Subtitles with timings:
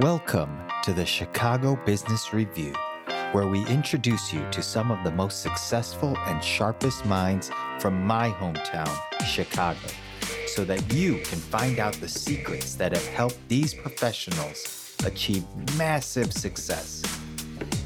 [0.00, 2.74] Welcome to the Chicago Business Review,
[3.32, 8.28] where we introduce you to some of the most successful and sharpest minds from my
[8.28, 9.88] hometown, Chicago,
[10.48, 15.44] so that you can find out the secrets that have helped these professionals achieve
[15.78, 17.02] massive success.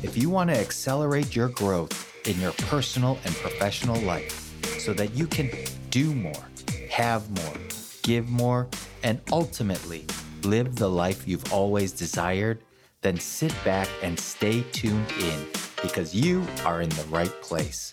[0.02, 5.14] If you want to accelerate your growth in your personal and professional life so that
[5.14, 5.48] you can
[5.90, 6.48] do more,
[6.90, 7.56] have more,
[8.02, 8.66] give more,
[9.04, 10.06] and ultimately
[10.44, 12.58] live the life you've always desired,
[13.02, 15.46] then sit back and stay tuned in
[15.82, 17.90] because you are in the right place.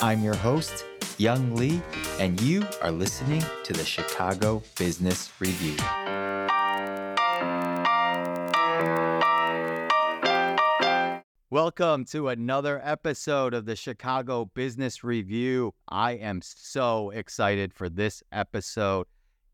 [0.00, 0.84] I'm your host,
[1.18, 1.82] Young Lee,
[2.20, 5.76] and you are listening to the Chicago Business Review.
[11.50, 15.72] Welcome to another episode of the Chicago Business Review.
[15.88, 19.06] I am so excited for this episode.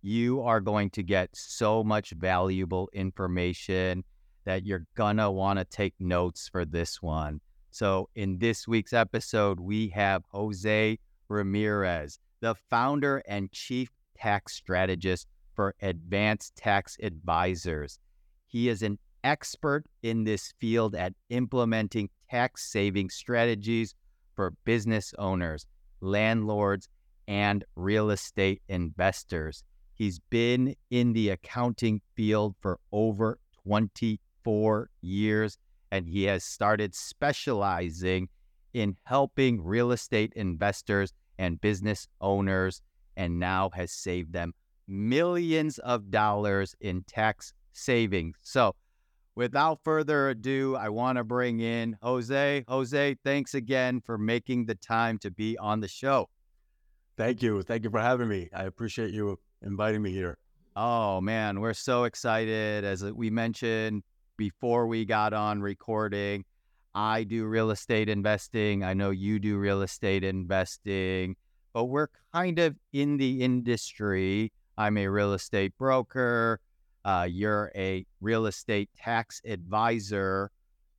[0.07, 4.05] You are going to get so much valuable information
[4.45, 7.41] that you're gonna want to take notes for this one.
[7.71, 10.99] So, in this week's episode, we have Jose
[11.31, 17.99] Ramirez, the founder and chief tax strategist for Advanced Tax Advisors.
[18.45, 23.95] He is an expert in this field at implementing tax saving strategies
[24.37, 25.65] for business owners,
[26.03, 26.91] landlords,
[27.27, 29.65] and real estate investors.
[29.95, 35.59] He's been in the accounting field for over 24 years,
[35.91, 38.29] and he has started specializing
[38.73, 42.83] in helping real estate investors and business owners,
[43.17, 44.53] and now has saved them
[44.89, 48.37] millions of dollars in tax savings.
[48.43, 48.75] So,
[49.35, 52.65] without further ado, I want to bring in Jose.
[52.69, 56.29] Jose, thanks again for making the time to be on the show.
[57.17, 57.63] Thank you.
[57.63, 58.49] Thank you for having me.
[58.53, 60.39] I appreciate you inviting me here.
[60.77, 62.85] Oh, man, we're so excited.
[62.85, 64.03] As we mentioned
[64.37, 66.45] before we got on recording,
[66.95, 68.85] I do real estate investing.
[68.85, 71.37] I know you do real estate investing,
[71.73, 74.53] but we're kind of in the industry.
[74.77, 76.61] I'm a real estate broker.
[77.05, 80.51] Uh, you're a real estate tax advisor.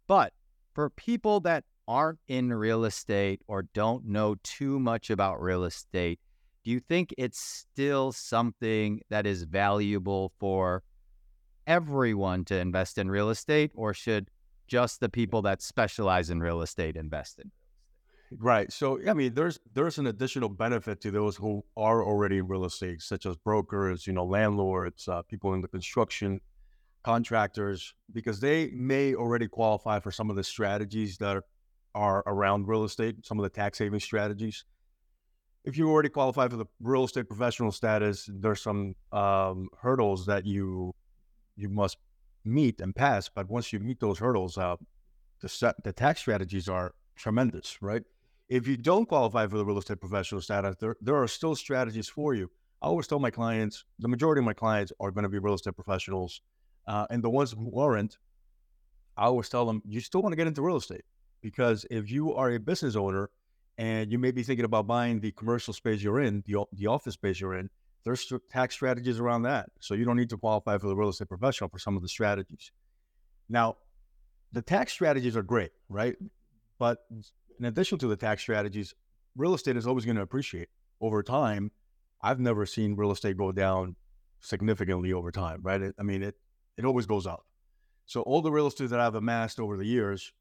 [0.07, 0.33] But
[0.73, 6.19] for people that aren't in real estate or don't know too much about real estate,
[6.65, 10.83] do you think it's still something that is valuable for
[11.67, 14.29] everyone to invest in real estate, or should
[14.67, 17.51] just the people that specialize in real estate invest in?
[18.37, 18.71] Right.
[18.73, 22.65] So, I mean, there's there's an additional benefit to those who are already in real
[22.65, 26.41] estate, such as brokers, you know, landlords, uh, people in the construction,
[27.03, 31.43] contractors, because they may already qualify for some of the strategies that
[31.93, 34.65] are, around real estate, some of the tax saving strategies.
[35.65, 40.45] If you already qualify for the real estate professional status, there's some um, hurdles that
[40.45, 40.93] you
[41.55, 41.97] you must
[42.43, 43.29] meet and pass.
[43.29, 44.75] But once you meet those hurdles, uh,
[45.41, 48.03] the set, the tax strategies are tremendous, right?
[48.47, 52.07] If you don't qualify for the real estate professional status, there, there are still strategies
[52.07, 52.51] for you.
[52.81, 55.55] I always tell my clients, the majority of my clients are going to be real
[55.55, 56.41] estate professionals.
[56.87, 58.19] Uh, and the ones who aren't,
[59.17, 61.05] I always tell them, you still want to get into real estate
[61.41, 63.31] because if you are a business owner
[63.77, 67.15] and you may be thinking about buying the commercial space you're in, the, the office
[67.15, 67.69] space you're in,
[68.03, 69.69] there's tax strategies around that.
[69.79, 72.07] So you don't need to qualify for the real estate professional for some of the
[72.07, 72.71] strategies.
[73.49, 73.77] Now,
[74.51, 76.15] the tax strategies are great, right?
[76.79, 76.99] But
[77.59, 78.93] in addition to the tax strategies,
[79.35, 80.69] real estate is always going to appreciate
[81.01, 81.71] over time.
[82.21, 83.95] I've never seen real estate go down
[84.39, 85.81] significantly over time, right?
[85.81, 86.35] It, I mean, it
[86.77, 87.45] it always goes up.
[88.05, 90.31] So all the real estate that I've amassed over the years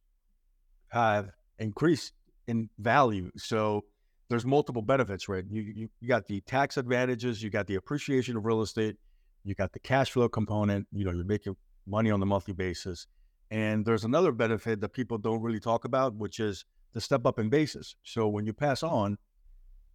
[0.89, 2.13] have increased
[2.47, 3.31] in value.
[3.37, 3.85] So
[4.29, 5.45] there's multiple benefits, right?
[5.49, 8.97] You, you you got the tax advantages, you got the appreciation of real estate,
[9.45, 10.87] you got the cash flow component.
[10.93, 11.57] You know, you're making
[11.87, 13.07] money on a monthly basis,
[13.51, 17.39] and there's another benefit that people don't really talk about, which is the step up
[17.39, 17.97] in basis.
[18.03, 19.19] So when you pass on,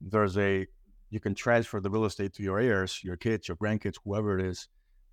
[0.01, 0.67] there's a
[1.09, 4.45] you can transfer the real estate to your heirs, your kids, your grandkids, whoever it
[4.45, 4.67] is,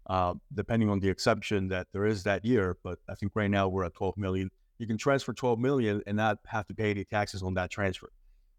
[0.08, 2.76] uh, depending on the exception that there is that year.
[2.84, 4.50] But I think right now we're at 12 million.
[4.78, 8.10] You can transfer 12 million and not have to pay any taxes on that transfer.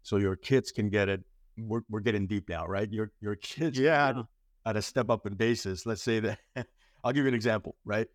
[0.02, 1.22] So your kids can get it.
[1.56, 2.90] We're, we're getting deep now, right?
[2.90, 4.22] Your your kids, yeah,
[4.64, 5.86] at a step up in basis.
[5.86, 6.38] Let's say that
[7.04, 8.06] I'll give you an example, right?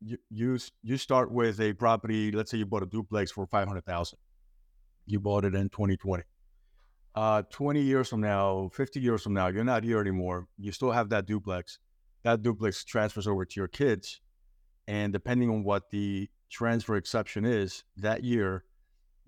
[0.00, 2.30] You you you start with a property.
[2.30, 4.18] Let's say you bought a duplex for 500,000
[5.06, 6.22] you bought it in 2020.
[7.14, 10.46] Uh, 20 years from now, 50 years from now, you're not here anymore.
[10.58, 11.78] You still have that duplex.
[12.24, 14.20] That duplex transfers over to your kids.
[14.88, 18.64] And depending on what the transfer exception is that year,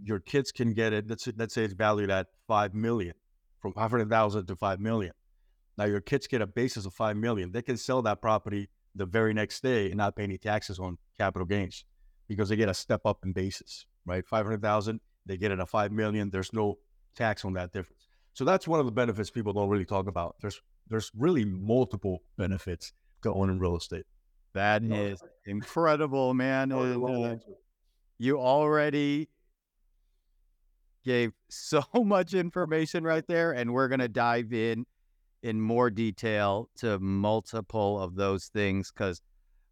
[0.03, 1.09] your kids can get it.
[1.09, 3.15] Let's, let's say it's valued at 5 million
[3.61, 5.12] from 500,000 to 5 million.
[5.79, 7.50] Now your kids get a basis of 5 million.
[7.50, 10.99] They can sell that property the very next day and not pay any taxes on
[11.17, 11.85] capital gains
[12.29, 14.25] because they get a step up in basis, right?
[14.25, 16.31] 500,000, they get it a 5 million.
[16.31, 16.79] There's no
[17.17, 18.09] tax on that difference.
[18.35, 20.37] So that's one of the benefits people don't really talk about.
[20.41, 22.93] There's, there's really multiple benefits
[23.23, 24.05] to owning real estate.
[24.55, 26.73] That is incredible, man.
[26.73, 27.37] Uh,
[28.19, 29.29] you already
[31.05, 34.87] gave so much information right there, and we're going to dive in
[35.43, 39.21] in more detail to multiple of those things because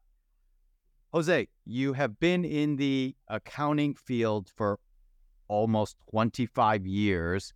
[1.13, 4.79] Jose, you have been in the accounting field for
[5.47, 7.53] almost 25 years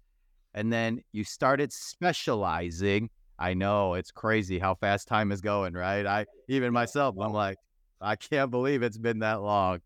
[0.54, 3.10] and then you started specializing.
[3.40, 6.06] I know it's crazy how fast time is going, right?
[6.06, 7.58] I even myself, I'm like,
[8.02, 9.80] I can't believe it's been that long.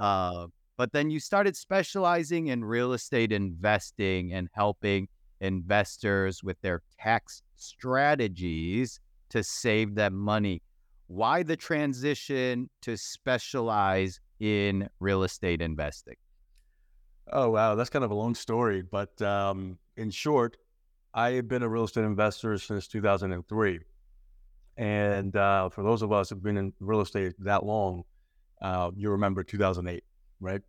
[0.00, 0.46] Uh,
[0.76, 5.08] but then you started specializing in real estate investing and helping
[5.40, 8.98] investors with their tax strategies
[9.30, 10.62] to save them money.
[11.14, 16.16] Why the transition to specialize in real estate investing?
[17.30, 20.56] Oh wow, that's kind of a long story, but um, in short,
[21.14, 23.78] I have been a real estate investor since 2003.
[24.76, 28.02] And uh, for those of us who've been in real estate that long,
[28.60, 30.02] uh, you remember 2008,
[30.40, 30.62] right?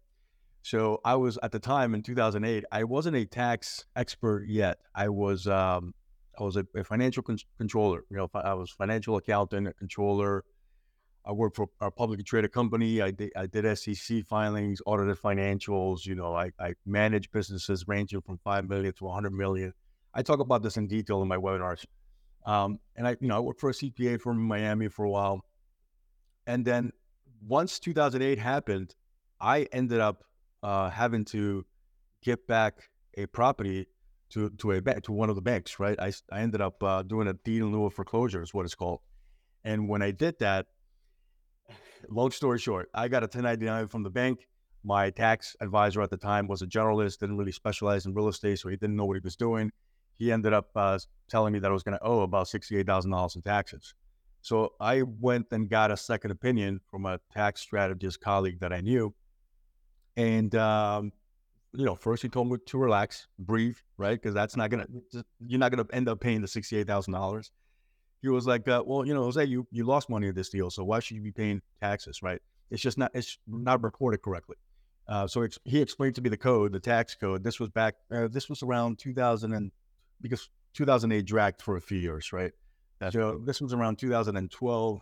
[0.62, 2.66] So I was at the time in 2008.
[2.72, 4.78] I wasn't a tax expert yet.
[4.94, 5.96] I was um,
[6.40, 8.04] I was a, a financial con- controller.
[8.10, 10.44] You know, I was financial accountant, a controller.
[11.26, 13.02] I worked for a publicly traded company.
[13.02, 16.06] I did, I did SEC filings, audited financials.
[16.06, 19.74] You know, I, I manage businesses ranging from five million to 100 million.
[20.14, 21.86] I talk about this in detail in my webinars.
[22.46, 25.10] Um, and I, you know, I worked for a CPA firm in Miami for a
[25.10, 25.44] while.
[26.46, 26.92] And then
[27.46, 28.96] once 2008 happened,
[29.42, 30.24] I ended up
[30.62, 31.66] uh, having to
[32.22, 33.88] get back a property
[34.32, 35.80] to to a bank to one of the banks.
[35.80, 36.00] Right.
[36.00, 38.76] I, I ended up uh, doing a deed in lieu of foreclosure, is what it's
[38.76, 39.00] called.
[39.64, 40.68] And when I did that,
[42.10, 44.48] long story short, I got a 1099 from the bank.
[44.84, 48.60] My tax advisor at the time was a generalist, didn't really specialize in real estate,
[48.60, 49.72] so he didn't know what he was doing.
[50.18, 53.42] He ended up uh, telling me that I was going to owe about $68,000 in
[53.42, 53.96] taxes.
[54.42, 58.82] So I went and got a second opinion from a tax strategist colleague that I
[58.82, 59.16] knew.
[60.16, 61.12] And, um,
[61.78, 64.20] you know, first he told me to relax, breathe, right?
[64.22, 67.50] Because that's not going to, you're not going to end up paying the $68,000
[68.26, 70.72] he was like, uh, "Well, you know, Jose, you you lost money in this deal,
[70.72, 72.42] so why should you be paying taxes, right?
[72.72, 74.56] It's just not it's not reported correctly."
[75.08, 77.44] Uh, so he explained to me the code, the tax code.
[77.44, 77.96] This was back.
[78.12, 79.72] Uh, this was around 2000 and
[80.22, 82.52] because 2008 dragged for a few years, right?
[83.00, 83.46] That's so cool.
[83.46, 85.02] this was around 2012,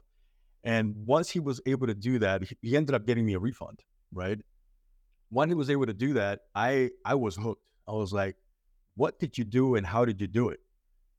[0.66, 3.40] and once he was able to do that, he, he ended up getting me a
[3.40, 3.80] refund,
[4.12, 4.40] right?
[5.34, 7.64] When he was able to do that, I I was hooked.
[7.88, 8.36] I was like,
[8.96, 10.60] "What did you do, and how did you do it?"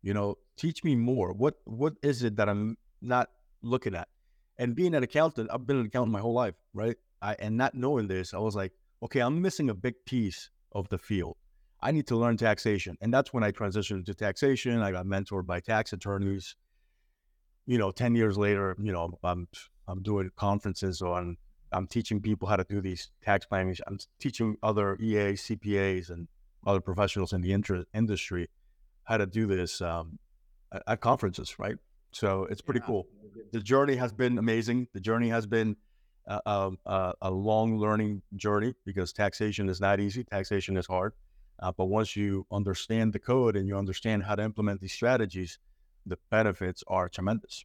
[0.02, 1.32] You know, teach me more.
[1.32, 3.30] What what is it that I'm not
[3.62, 4.08] looking at?
[4.58, 6.96] And being an accountant, I've been an accountant my whole life, right?
[7.20, 10.88] I and not knowing this, I was like, okay, I'm missing a big piece of
[10.90, 11.36] the field.
[11.80, 12.96] I need to learn taxation.
[13.00, 14.80] And that's when I transitioned to taxation.
[14.80, 16.56] I got mentored by tax attorneys.
[17.66, 19.48] You know, 10 years later, you know, I'm
[19.88, 21.36] I'm doing conferences on
[21.74, 23.76] I'm teaching people how to do these tax planning.
[23.86, 26.28] I'm teaching other EAs, CPAs, and
[26.66, 28.48] other professionals in the inter- industry
[29.04, 30.18] how to do this um,
[30.86, 31.76] at, conferences, right?
[32.12, 32.86] So it's pretty yeah.
[32.86, 33.06] cool.
[33.52, 34.88] The journey has been amazing.
[34.94, 35.76] The journey has been
[36.28, 40.24] uh, uh, a long learning journey because taxation is not easy.
[40.24, 41.12] Taxation is hard.
[41.60, 45.58] Uh, but once you understand the code and you understand how to implement these strategies,
[46.06, 47.64] the benefits are tremendous.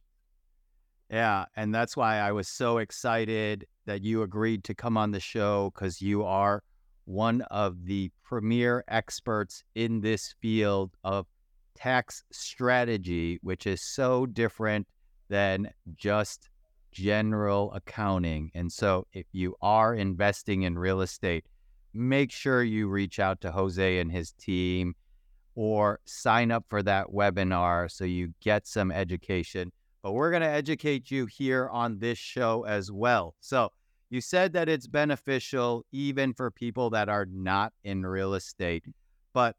[1.10, 1.46] Yeah.
[1.56, 5.72] And that's why I was so excited that you agreed to come on the show
[5.74, 6.62] because you are
[7.06, 11.26] one of the premier experts in this field of
[11.74, 14.86] tax strategy, which is so different
[15.28, 16.50] than just
[16.92, 18.52] general accounting.
[18.54, 21.46] And so, if you are investing in real estate,
[21.92, 24.94] make sure you reach out to Jose and his team
[25.56, 29.72] or sign up for that webinar so you get some education.
[30.00, 33.34] But we're going to educate you here on this show as well.
[33.40, 33.72] So,
[34.10, 38.84] you said that it's beneficial even for people that are not in real estate,
[39.32, 39.54] but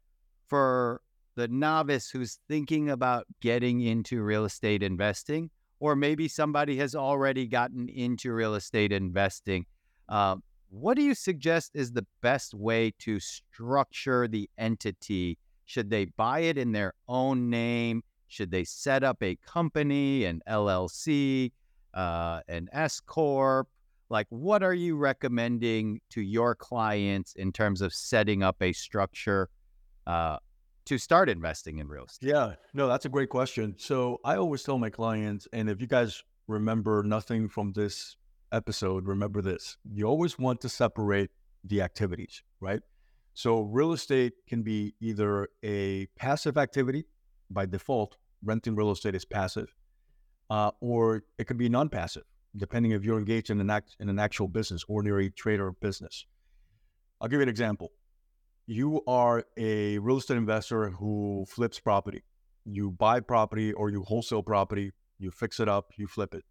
[0.46, 1.00] for
[1.36, 7.46] the novice who's thinking about getting into real estate investing, or maybe somebody has already
[7.46, 9.64] gotten into real estate investing,
[10.10, 10.36] uh,
[10.68, 15.38] what do you suggest is the best way to structure the entity?
[15.64, 18.02] Should they buy it in their own name?
[18.28, 21.52] Should they set up a company, an LLC,
[21.94, 23.68] uh, an S corp?
[24.12, 29.48] Like, what are you recommending to your clients in terms of setting up a structure
[30.06, 30.36] uh,
[30.84, 32.28] to start investing in real estate?
[32.28, 33.74] Yeah, no, that's a great question.
[33.78, 38.18] So I always tell my clients, and if you guys remember nothing from this
[38.52, 41.30] episode, remember this you always want to separate
[41.64, 42.82] the activities, right?
[43.32, 47.06] So real estate can be either a passive activity
[47.50, 49.74] by default, renting real estate is passive,
[50.50, 52.24] uh, or it could be non passive
[52.56, 56.26] depending if you're engaged in an act in an actual business, ordinary trade or business.
[57.20, 57.92] I'll give you an example.
[58.66, 62.22] You are a real estate investor who flips property.
[62.64, 66.44] You buy property or you wholesale property, you fix it up, you flip it.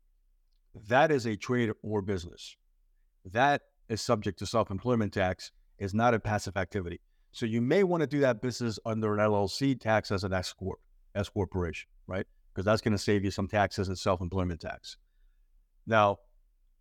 [0.88, 2.56] That is a trade or business.
[3.26, 7.02] That is subject to self-employment tax, is not a passive activity.
[7.32, 10.54] So you may want to do that business under an LLC tax as an S
[10.54, 10.80] corp,
[11.16, 12.26] S corporation, right?
[12.54, 14.98] Because that's going to save you some taxes and self-employment tax.
[15.86, 16.18] Now,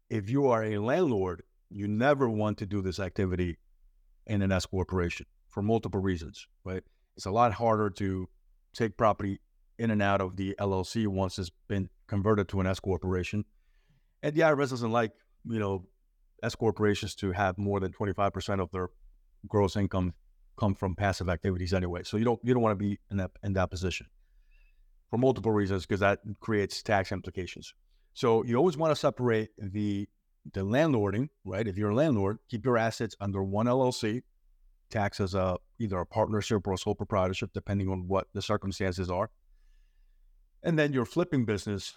[0.09, 3.59] if you are a landlord, you never want to do this activity
[4.26, 6.83] in an S corporation for multiple reasons, right?
[7.16, 8.28] It's a lot harder to
[8.75, 9.40] take property
[9.78, 13.45] in and out of the LLC once it's been converted to an S corporation.
[14.23, 15.12] And the IRS doesn't like,
[15.45, 15.87] you know,
[16.42, 18.90] S corporations to have more than 25% of their
[19.49, 20.14] gross income
[20.59, 22.02] come from passive activities anyway.
[22.02, 24.07] So you don't you don't want to be in that in that position
[25.09, 27.75] for multiple reasons because that creates tax implications.
[28.14, 30.09] So you always want to separate the
[30.52, 31.67] the landlording, right?
[31.67, 34.23] If you're a landlord, keep your assets under one LLC,
[34.90, 38.43] tax as a uh, either a partnership or a sole proprietorship, depending on what the
[38.43, 39.31] circumstances are.
[40.62, 41.95] And then your flipping business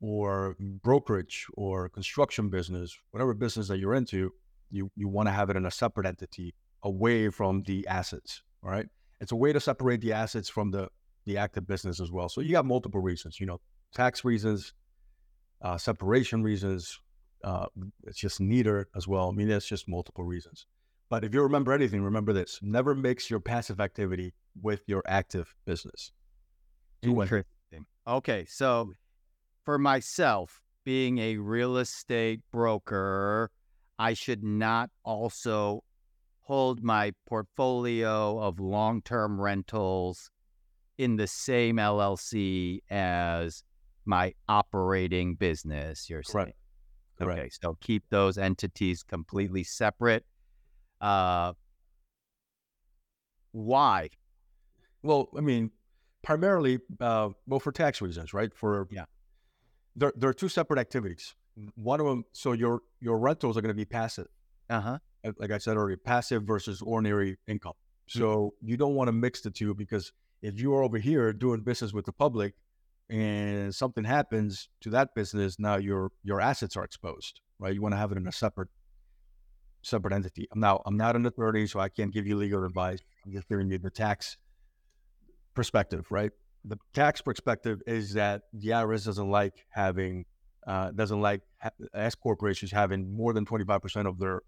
[0.00, 4.32] or brokerage or construction business, whatever business that you're into,
[4.70, 8.42] you you want to have it in a separate entity away from the assets.
[8.62, 8.86] All right.
[9.20, 10.88] It's a way to separate the assets from the
[11.24, 12.28] the active business as well.
[12.28, 13.60] So you got multiple reasons, you know,
[13.92, 14.72] tax reasons,
[15.62, 16.98] uh, separation reasons.
[17.44, 17.66] Uh,
[18.04, 19.28] it's just neater as well.
[19.28, 20.66] I mean, there's just multiple reasons.
[21.08, 25.54] But if you remember anything, remember this: never mix your passive activity with your active
[25.64, 26.12] business.
[27.02, 27.44] Interesting.
[28.06, 28.92] Okay, so
[29.64, 33.50] for myself, being a real estate broker,
[33.98, 35.84] I should not also
[36.42, 40.30] hold my portfolio of long-term rentals
[40.96, 43.64] in the same LLC as
[44.06, 46.52] my operating business, you're saying.
[47.18, 47.38] Correct.
[47.40, 50.24] Okay, so keep those entities completely separate.
[51.00, 51.54] Uh,
[53.52, 54.10] why?
[55.02, 55.70] Well, I mean,
[56.22, 58.52] primarily, uh, well, for tax reasons, right?
[58.54, 59.04] For Yeah.
[59.94, 61.34] there, there are two separate activities.
[61.74, 64.26] One of them, so your your rentals are going to be passive,
[64.68, 64.98] Uh huh.
[65.24, 67.72] uh, like I said earlier, passive versus ordinary income.
[68.08, 71.62] So you don't want to mix the two because if you are over here doing
[71.62, 72.54] business with the public,
[73.08, 77.74] and something happens to that business, now your your assets are exposed, right?
[77.74, 78.68] You want to have it in a separate
[79.82, 80.48] separate entity.
[80.52, 82.98] I'm now I'm not an attorney, so I can't give you legal advice.
[83.24, 84.36] I'm just giving you the tax
[85.54, 86.32] perspective, right?
[86.64, 90.24] The tax perspective is that the IRS doesn't like having
[90.66, 94.40] uh, doesn't like ha- S corporations having more than 25% of their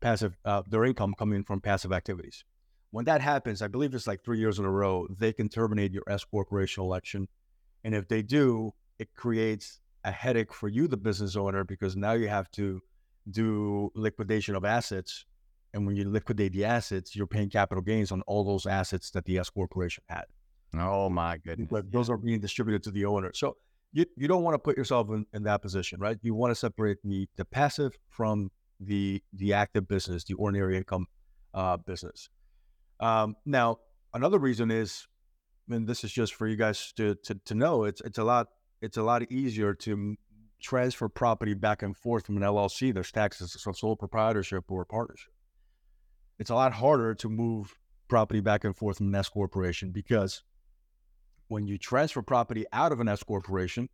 [0.00, 2.44] passive uh, their income coming from passive activities.
[2.92, 5.92] When that happens, I believe it's like three years in a row, they can terminate
[5.92, 7.28] your S corporation election
[7.84, 12.12] and if they do, it creates a headache for you, the business owner, because now
[12.12, 12.80] you have to
[13.30, 15.24] do liquidation of assets.
[15.72, 19.24] And when you liquidate the assets, you're paying capital gains on all those assets that
[19.24, 20.24] the S corporation had.
[20.76, 21.68] Oh my goodness.
[21.70, 23.32] But those are being distributed to the owner.
[23.34, 23.56] So
[23.92, 26.18] you, you don't want to put yourself in, in that position, right?
[26.22, 28.50] You want to separate the, the passive from
[28.80, 31.06] the the active business, the ordinary income
[31.54, 32.28] uh, business.
[33.00, 33.78] Um, now,
[34.12, 35.06] another reason is
[35.70, 38.48] and this is just for you guys to, to to know it's it's a lot
[38.80, 40.16] it's a lot easier to
[40.60, 42.92] transfer property back and forth from an LLC.
[42.92, 45.32] There's taxes of sole proprietorship or partnership.
[46.38, 47.78] It's a lot harder to move
[48.08, 50.42] property back and forth from an S corporation because
[51.48, 53.88] when you transfer property out of an S corporation,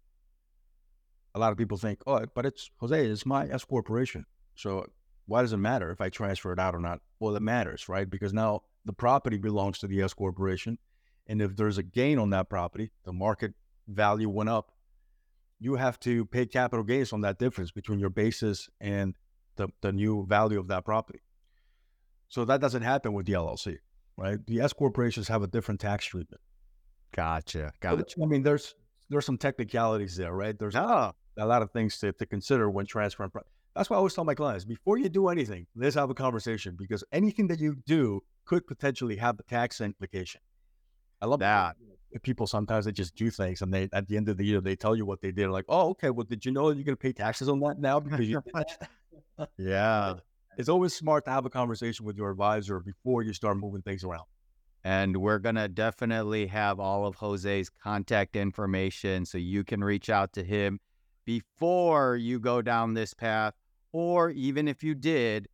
[1.35, 4.25] a lot of people think, oh, but it's Jose, it's my S corporation.
[4.55, 4.87] So
[5.27, 7.01] why does it matter if I transfer it out or not?
[7.19, 8.09] Well, it matters, right?
[8.09, 10.79] Because now the property belongs to the S corporation
[11.31, 13.55] and if there's a gain on that property, the market
[13.87, 14.73] value went up,
[15.61, 19.17] you have to pay capital gains on that difference between your basis and
[19.55, 21.21] the, the new value of that property.
[22.29, 23.77] So that doesn't happen with the LLC,
[24.17, 24.45] right?
[24.45, 26.41] The S corporations have a different tax treatment.
[27.15, 27.73] Gotcha.
[27.81, 28.17] Gotcha.
[28.21, 28.75] I mean, there's
[29.09, 30.59] there's some technicalities there, right?
[30.59, 33.31] There's Oh, a lot of things to, to consider when transferring.
[33.77, 36.75] That's why I always tell my clients before you do anything, let's have a conversation
[36.77, 40.41] because anything that you do could potentially have a tax implication.
[41.21, 41.77] I love that.
[42.23, 44.75] People sometimes they just do things and they at the end of the year they
[44.75, 45.49] tell you what they did.
[45.49, 48.01] Like, oh, okay, well, did you know you're going to pay taxes on that now
[48.01, 48.43] because you?
[49.57, 50.15] Yeah.
[50.59, 54.05] It's always smart to have a conversation with your advisor before you start moving things
[54.05, 54.25] around.
[54.85, 60.11] And we're going to definitely have all of Jose's contact information so you can reach
[60.11, 60.81] out to him
[61.25, 63.55] before you go down this path.
[63.93, 65.49] Or even if you did,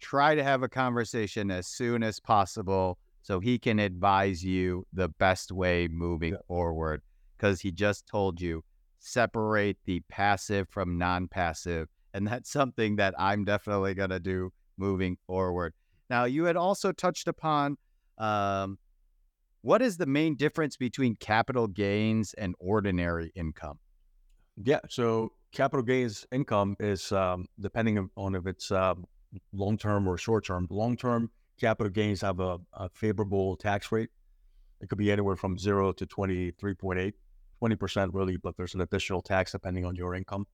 [0.00, 5.08] try to have a conversation as soon as possible so he can advise you the
[5.08, 7.02] best way moving forward.
[7.36, 8.62] Because he just told you
[8.98, 11.88] separate the passive from non passive.
[12.12, 15.72] And that's something that I'm definitely going to do moving forward.
[16.10, 17.76] Now, you had also touched upon
[18.18, 18.78] um,
[19.62, 23.78] what is the main difference between capital gains and ordinary income?
[24.62, 24.80] Yeah.
[24.88, 29.04] So capital gains income is um, depending on- on if it's um,
[29.52, 30.66] long term or short term.
[30.70, 31.30] Long term
[31.60, 34.10] capital gains have a, a favorable tax rate.
[34.80, 37.12] It could be anywhere from zero to 23.8,
[37.62, 40.46] 20% really, but there's an additional tax depending on your income.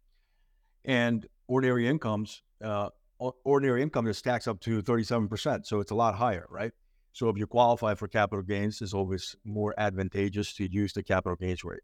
[0.84, 5.66] And ordinary incomes, uh, ordinary income is taxed up to 37%.
[5.66, 6.72] So it's a lot higher, right?
[7.12, 11.36] So if you qualify for capital gains, it's always more advantageous to use the capital
[11.36, 11.80] gains rate.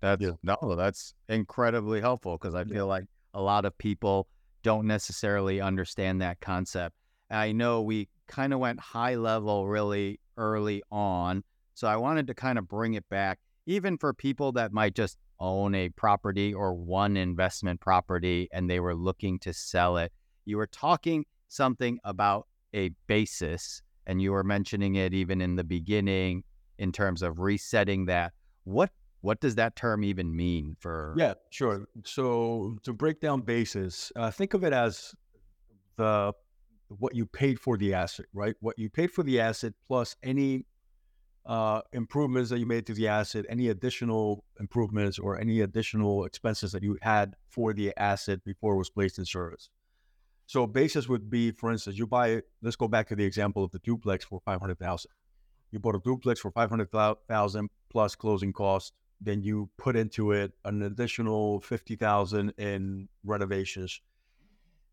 [0.00, 0.32] That's Yeah.
[0.42, 4.28] no, that's incredibly helpful because I feel like a lot of people
[4.62, 6.94] don't necessarily understand that concept.
[7.34, 11.42] I know we kind of went high level really early on,
[11.74, 15.18] so I wanted to kind of bring it back, even for people that might just
[15.40, 20.12] own a property or one investment property and they were looking to sell it.
[20.44, 25.64] You were talking something about a basis, and you were mentioning it even in the
[25.64, 26.44] beginning
[26.78, 28.32] in terms of resetting that.
[28.64, 31.86] What what does that term even mean for Yeah, sure.
[32.04, 35.14] So to break down basis, uh, think of it as
[35.96, 36.34] the
[36.98, 38.54] what you paid for the asset, right?
[38.60, 40.66] What you paid for the asset plus any
[41.46, 46.72] uh, improvements that you made to the asset, any additional improvements or any additional expenses
[46.72, 49.68] that you had for the asset before it was placed in service.
[50.46, 52.42] So basis would be, for instance, you buy.
[52.62, 55.10] Let's go back to the example of the duplex for five hundred thousand.
[55.70, 56.90] You bought a duplex for five hundred
[57.28, 58.92] thousand plus closing costs
[59.24, 64.00] then you put into it an additional 50,000 in renovations.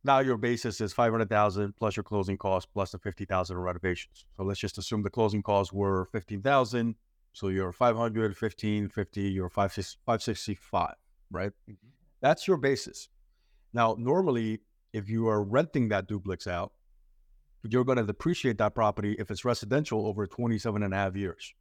[0.03, 4.25] Now your basis is 500,000 plus your closing costs plus the 50,000 in renovations.
[4.35, 6.95] So let's just assume the closing costs were 15,000.
[7.33, 10.95] So you're 500, 15, 50, you're 565,
[11.29, 11.51] right?
[11.69, 11.87] Mm-hmm.
[12.19, 13.09] That's your basis.
[13.73, 14.59] Now, normally,
[14.91, 16.73] if you are renting that duplex out,
[17.63, 21.53] you're going to depreciate that property if it's residential over 27 and a half years.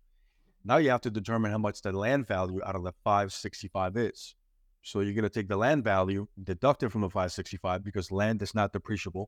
[0.65, 4.35] Now you have to determine how much the land value out of the 565 is.
[4.83, 8.43] So you're going to take the land value, deduct it from the 565 because land
[8.43, 9.27] is not depreciable.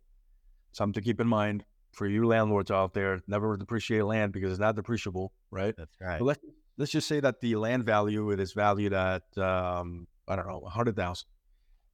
[0.73, 4.61] Something to keep in mind for you landlords out there: never depreciate land because it's
[4.61, 5.75] not depreciable, right?
[5.77, 6.19] That's right.
[6.19, 6.41] So let's
[6.79, 10.61] let's just say that the land value it is valued at um, I don't know
[10.61, 11.27] 100,000.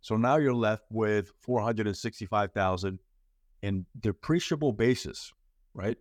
[0.01, 3.01] So now you're left with 465,000
[3.62, 5.33] in depreciable basis,
[5.75, 5.97] right?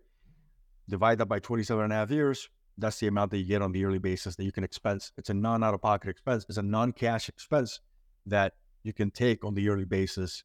[0.88, 2.48] Divide that by 27 and a half years.
[2.78, 5.12] That's the amount that you get on the yearly basis that you can expense.
[5.18, 6.46] It's a non out of pocket expense.
[6.48, 7.80] It's a non cash expense
[8.26, 10.44] that you can take on the yearly basis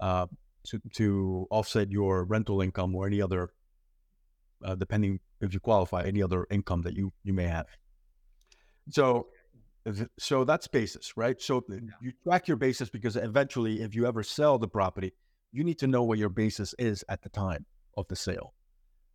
[0.00, 0.26] uh,
[0.64, 3.50] to, to offset your rental income or any other,
[4.64, 7.66] uh, depending if you qualify, any other income that you, you may have.
[8.90, 9.28] So,
[10.18, 11.40] so that's basis, right?
[11.40, 15.12] So th- you track your basis because eventually, if you ever sell the property,
[15.52, 18.54] you need to know what your basis is at the time of the sale.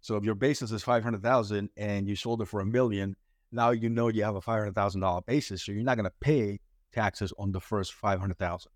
[0.06, 3.16] So if your basis is five hundred thousand and you sold it for a million,
[3.52, 5.66] now you know you have a five hundred thousand dollar basis.
[5.66, 6.60] So you're not going to pay
[6.94, 8.72] taxes on the first five hundred thousand,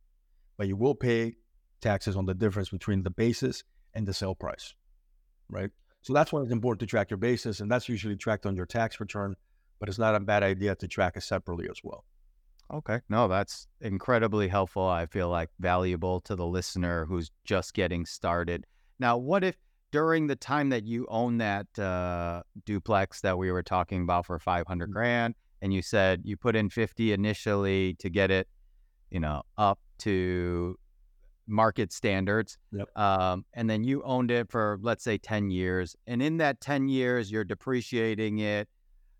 [0.58, 1.36] but you will pay
[1.82, 3.64] taxes on the difference between the basis
[3.94, 4.74] and the sale price,
[5.50, 5.70] right?
[6.02, 8.66] So that's why it's important to track your basis, and that's usually tracked on your
[8.66, 9.36] tax return.
[9.80, 12.06] But it's not a bad idea to track it separately as well.
[12.74, 13.02] Okay.
[13.08, 14.88] No, that's incredibly helpful.
[14.88, 18.66] I feel like valuable to the listener who's just getting started.
[18.98, 19.58] Now, what if
[19.92, 24.40] during the time that you own that uh, duplex that we were talking about for
[24.40, 24.94] 500 Mhm.
[24.94, 28.48] grand and you said you put in 50 initially to get it,
[29.12, 30.76] you know, up to
[31.48, 32.58] market standards.
[32.72, 32.98] Yep.
[32.98, 35.96] Um, and then you owned it for, let's say, 10 years.
[36.08, 38.70] And in that 10 years, you're depreciating it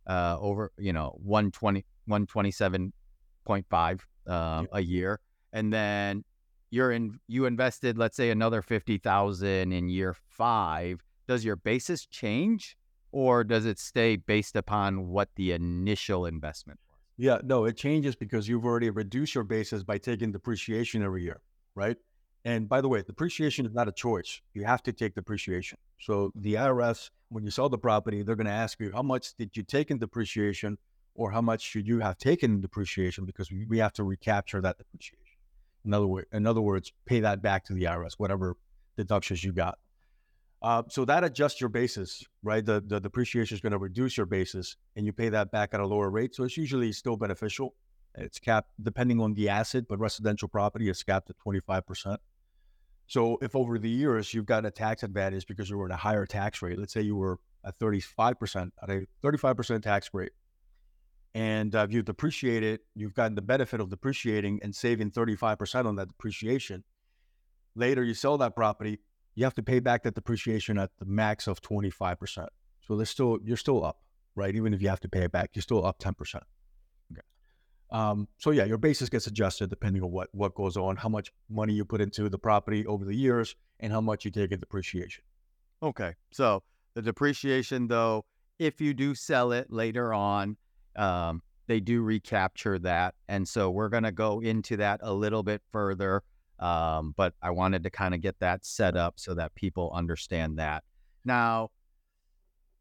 [0.08, 5.20] uh, over, you know, 120, 127.5 um, a year.
[5.54, 6.24] And then
[6.72, 12.78] you're in you invested let's say another 50,000 in year 5, does your basis change
[13.12, 16.98] or does it stay based upon what the initial investment was?
[17.18, 21.42] Yeah, no, it changes because you've already reduced your basis by taking depreciation every year,
[21.76, 21.98] right?
[22.46, 24.42] And by the way, depreciation is not a choice.
[24.54, 25.78] You have to take depreciation.
[26.00, 29.36] So the IRS, when you sell the property, they're going to ask you how much
[29.36, 30.78] did you take in depreciation
[31.16, 34.62] or how much should you have taken in depreciation because we, we have to recapture
[34.62, 35.29] that depreciation.
[35.86, 38.58] In other, way, in other words, pay that back to the IRS, whatever
[38.98, 39.78] deductions you got.
[40.62, 42.66] Uh, so that adjusts your basis, right?
[42.66, 45.80] The, the depreciation is going to reduce your basis and you pay that back at
[45.80, 46.36] a lower rate.
[46.36, 47.76] So it's usually still beneficial.
[48.16, 52.18] It's capped depending on the asset, but residential property is capped at 25%.
[53.08, 55.98] So if over the years you've gotten a tax advantage because you were at a
[55.98, 60.32] higher tax rate, let's say you were at 35%, at a 35% tax rate,
[61.36, 65.96] and uh, you depreciate it, you've gotten the benefit of depreciating and saving 35% on
[65.96, 66.84] that depreciation.
[67.76, 69.00] Later, you sell that property,
[69.36, 72.48] you have to pay back that depreciation at the max of 25%.
[72.82, 74.00] So there's still, you're still up,
[74.36, 74.56] right?
[74.56, 76.36] Even if you have to pay it back, you're still up 10%.
[77.12, 77.22] Okay.
[77.92, 81.32] Um, so yeah, your basis gets adjusted depending on what, what goes on, how much
[81.50, 84.60] money you put into the property over the years and how much you take in
[84.60, 85.24] depreciation.
[85.84, 86.16] Okay.
[86.32, 86.64] So
[86.96, 88.26] the depreciation though,
[88.58, 90.58] if you do sell it later on,
[90.96, 93.16] um, they do recapture that.
[93.28, 96.24] And so we're going to go into that a little bit further.
[96.58, 100.58] Um, but I wanted to kind of get that set up so that people understand
[100.60, 100.84] that.
[101.24, 101.70] Now,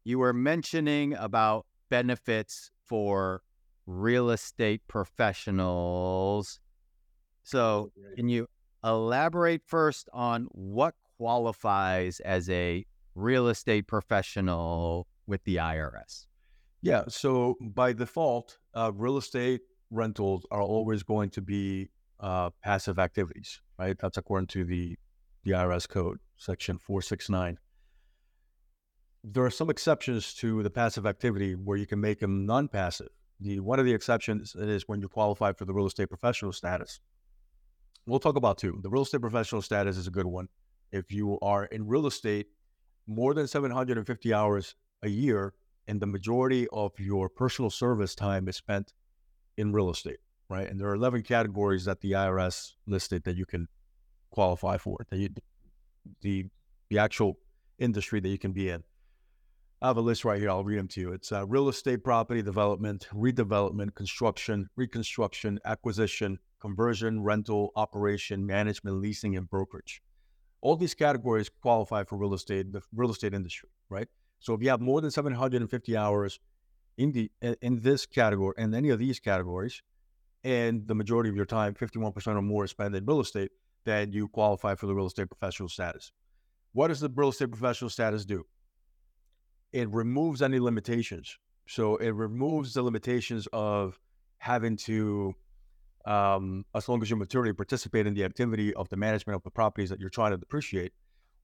[0.03, 3.41] you were mentioning about benefits for
[3.85, 6.59] real estate professionals.
[7.43, 8.47] So, can you
[8.83, 16.25] elaborate first on what qualifies as a real estate professional with the IRS?
[16.81, 17.03] Yeah.
[17.07, 19.61] So by default, uh, real estate
[19.91, 21.89] rentals are always going to be
[22.19, 23.97] uh, passive activities, right?
[23.99, 24.97] That's according to the
[25.43, 27.57] the IRS code, section four six nine.
[29.23, 33.09] There are some exceptions to the passive activity where you can make them non-passive.
[33.41, 36.99] The one of the exceptions is when you qualify for the real estate professional status.
[38.05, 38.79] We'll talk about two.
[38.81, 40.47] The real estate professional status is a good one.
[40.91, 42.47] If you are in real estate
[43.07, 45.53] more than 750 hours a year
[45.89, 48.93] and the majority of your personal service time is spent
[49.57, 50.69] in real estate, right?
[50.69, 53.67] And there are 11 categories that the IRS listed that you can
[54.29, 55.29] qualify for, that you,
[56.21, 56.45] the,
[56.89, 57.39] the actual
[57.79, 58.83] industry that you can be in.
[59.81, 60.51] I have a list right here.
[60.51, 61.11] I'll read them to you.
[61.11, 69.37] It's uh, real estate property development, redevelopment, construction, reconstruction, acquisition, conversion, rental, operation, management, leasing,
[69.37, 70.03] and brokerage.
[70.61, 74.09] All these categories qualify for real estate, the real estate industry, right?
[74.39, 76.39] So if you have more than 750 hours
[76.97, 79.81] in the in this category and any of these categories,
[80.43, 83.51] and the majority of your time, 51% or more, is spent in real estate,
[83.85, 86.11] then you qualify for the real estate professional status.
[86.73, 88.45] What does the real estate professional status do?
[89.73, 91.37] It removes any limitations.
[91.67, 93.99] So it removes the limitations of
[94.39, 95.35] having to,
[96.05, 99.51] um, as long as you're materially participate in the activity of the management of the
[99.51, 100.93] properties that you're trying to depreciate,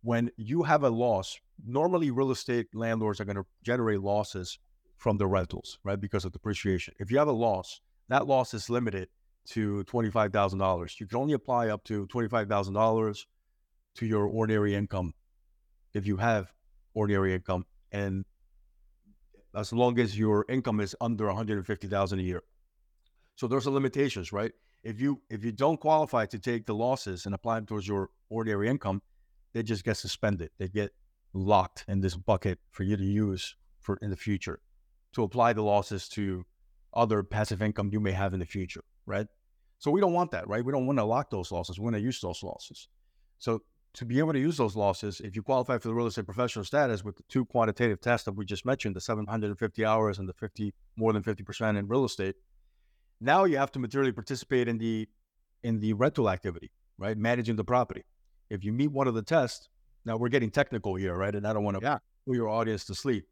[0.06, 4.60] when you have a loss, normally real estate landlords are going to generate losses
[4.98, 6.00] from the rentals, right?
[6.00, 6.94] Because of depreciation.
[7.00, 9.10] If you have a loss, that loss is limited
[9.48, 11.00] to $25,000.
[11.00, 13.26] You can only apply up to $25,000
[13.96, 15.14] to your ordinary income
[15.96, 16.54] if you have
[16.94, 18.26] ordinary income and
[19.56, 22.44] as long as your income is under 150,000 a year.
[23.38, 24.52] So there's a limitations, right?
[24.84, 28.10] If you if you don't qualify to take the losses and apply them towards your
[28.30, 29.02] ordinary income,
[29.56, 30.50] they just get suspended.
[30.60, 30.92] They get
[31.34, 34.60] locked in this bucket for you to use for in the future
[35.14, 36.46] to apply the losses to
[36.94, 39.28] other passive income you may have in the future, right?
[39.80, 40.64] So we don't want that, right?
[40.64, 41.80] We don't want to lock those losses.
[41.80, 42.90] We want to use those losses.
[43.40, 43.62] So
[43.94, 46.66] to be able to use those losses, if you qualify for the real estate professional
[46.66, 50.34] status with the two quantitative tests that we just mentioned, the 750 hours and the
[50.34, 52.36] 50 more than 50% in real estate,
[53.22, 55.08] now you have to materially participate in the
[55.64, 57.18] in the rental activity, right?
[57.18, 58.04] Managing the property
[58.50, 59.70] if you meet one of the tests,
[60.06, 61.34] now we're getting technical here, right?
[61.34, 61.98] And I don't want to yeah.
[62.28, 63.26] put your audience to sleep.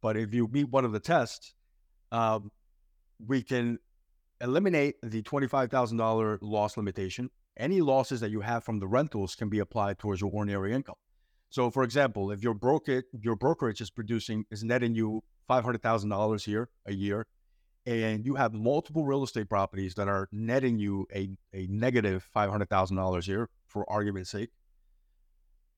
[0.00, 1.54] But if you meet one of the tests,
[2.12, 2.50] um,
[3.26, 3.78] we can
[4.40, 7.30] eliminate the $25,000 loss limitation.
[7.56, 10.94] Any losses that you have from the rentals can be applied towards your ordinary income.
[11.50, 15.82] So, for example, if your broker your brokerage is producing is netting you five hundred
[15.82, 17.26] thousand dollars here a year,
[17.84, 22.50] and you have multiple real estate properties that are netting you a, a negative five
[22.50, 24.50] hundred thousand dollars here, for argument's sake,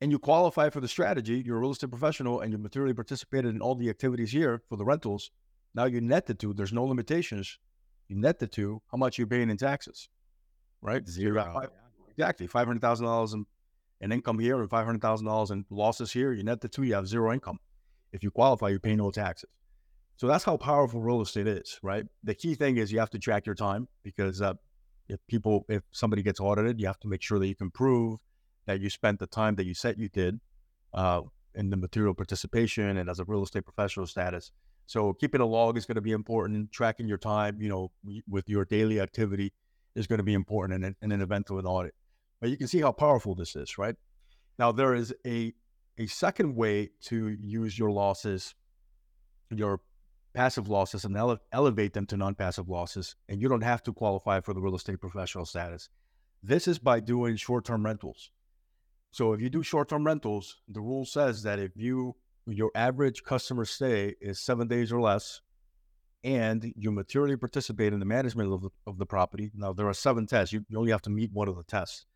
[0.02, 3.54] and you qualify for the strategy, you're a real estate professional and you materially participated
[3.54, 5.30] in all the activities here for the rentals.
[5.76, 7.56] Now you net the two, there's no limitations.
[8.08, 10.08] You net the two, how much you're paying in taxes,
[10.80, 11.08] right?
[11.08, 11.68] Zero.
[12.10, 12.48] Exactly.
[12.48, 13.46] Five hundred thousand dollars in,
[14.00, 16.32] in income here and five hundred thousand dollars in losses here.
[16.32, 17.60] You net the two, you have zero income.
[18.12, 19.50] If you qualify, you pay no taxes.
[20.16, 22.04] So that's how powerful real estate is, right?
[22.24, 24.54] The key thing is you have to track your time because uh,
[25.08, 28.18] if people, if somebody gets audited, you have to make sure that you can prove
[28.66, 30.40] that you spent the time that you said you did
[30.94, 31.22] uh,
[31.54, 34.52] in the material participation and as a real estate professional status.
[34.86, 36.72] So keeping a log is going to be important.
[36.72, 37.90] Tracking your time, you know,
[38.28, 39.52] with your daily activity
[39.94, 41.94] is going to be important in, in an event of an audit.
[42.40, 43.94] But you can see how powerful this is, right?
[44.58, 45.54] Now there is a
[45.98, 48.54] a second way to use your losses,
[49.50, 49.80] your
[50.34, 54.40] passive losses, and ele- elevate them to non-passive losses, and you don't have to qualify
[54.40, 55.90] for the real estate professional status.
[56.42, 58.30] This is by doing short-term rentals.
[59.12, 63.64] So if you do short-term rentals, the rule says that if you your average customer
[63.64, 65.40] stay is seven days or less,
[66.24, 69.50] and you materially participate in the management of the, of the property.
[69.54, 70.52] Now there are seven tests.
[70.52, 72.06] You, you only have to meet one of the tests.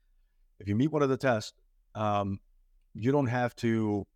[0.59, 1.52] If you meet one of the tests,
[1.94, 2.40] um,
[2.94, 4.06] you don't have to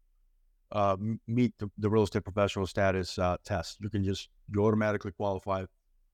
[0.72, 3.78] uh, meet the, the, real estate professional status uh, test.
[3.80, 5.64] You can just you automatically qualify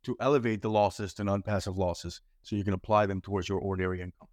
[0.04, 4.00] to elevate the losses to non-passive losses, so you can apply them towards your ordinary
[4.00, 4.28] income.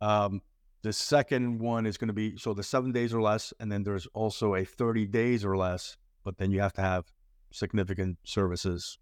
[0.00, 0.42] Um,
[0.82, 3.82] the second one is going to be so the seven days or less, and then
[3.82, 7.06] there's also a 30 days or less, but then you have to have
[7.50, 8.98] significant services,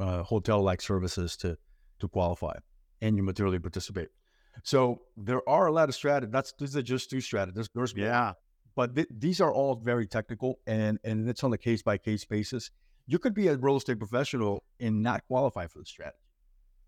[0.00, 1.58] uh, hotel-like services to
[2.00, 2.54] to qualify,
[3.02, 4.08] and you materially participate.
[4.62, 6.32] So there are a lot of strategies.
[6.32, 7.54] That's these are just two strategies.
[7.54, 8.32] There's, there's yeah,
[8.74, 12.24] but th- these are all very technical, and and it's on a case by case
[12.24, 12.70] basis.
[13.06, 16.18] You could be a real estate professional and not qualify for the strategy.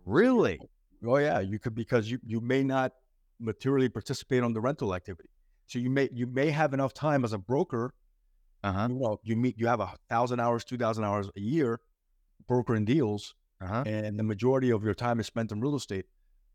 [0.04, 0.60] Really?
[1.06, 2.92] Oh yeah, you could because you you may not
[3.40, 5.30] materially participate on the rental activity.
[5.66, 7.94] So you may you may have enough time as a broker.
[8.62, 8.88] Uh-huh.
[8.90, 11.80] You know, you meet you have a thousand hours, two thousand hours a year
[12.46, 13.84] brokering deals, uh-huh.
[13.86, 16.06] and the majority of your time is spent in real estate.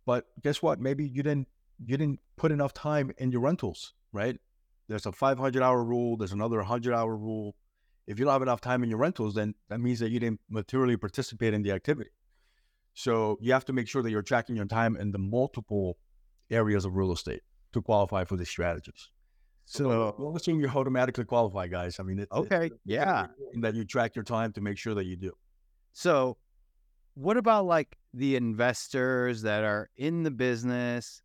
[0.06, 0.80] But guess what?
[0.80, 1.48] Maybe you didn't
[1.84, 4.38] you didn't put enough time in your rentals, right?
[4.88, 6.17] There's a 500 hour rule.
[6.17, 7.56] There's another 100 hour rule.
[8.08, 10.41] If you don't have enough time in your rentals, then that means that you didn't
[10.50, 12.12] materially participate in the activity.
[12.93, 15.98] So you have to make sure that you're tracking your time in the multiple
[16.49, 17.41] areas of real estate
[17.73, 19.10] to qualify for these strategies.
[19.65, 21.99] So we'll assume you automatically qualify, guys.
[21.99, 25.05] I mean, it's, okay, it's, yeah, that you track your time to make sure that
[25.05, 25.31] you do.
[25.91, 26.38] So,
[27.15, 31.21] what about like the investors that are in the business?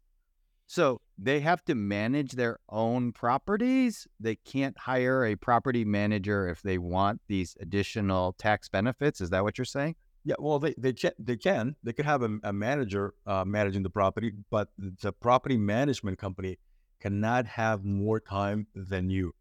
[0.67, 4.07] So they have to manage their own properties.
[4.21, 9.21] They can't hire a property manager if they want these additional tax benefits.
[9.21, 9.97] Is that what you're saying?
[10.25, 13.83] Yeah, well, they they can they can they could have a, a manager uh, managing
[13.83, 16.59] the property, but the property management company
[17.01, 19.35] cannot have more time than you,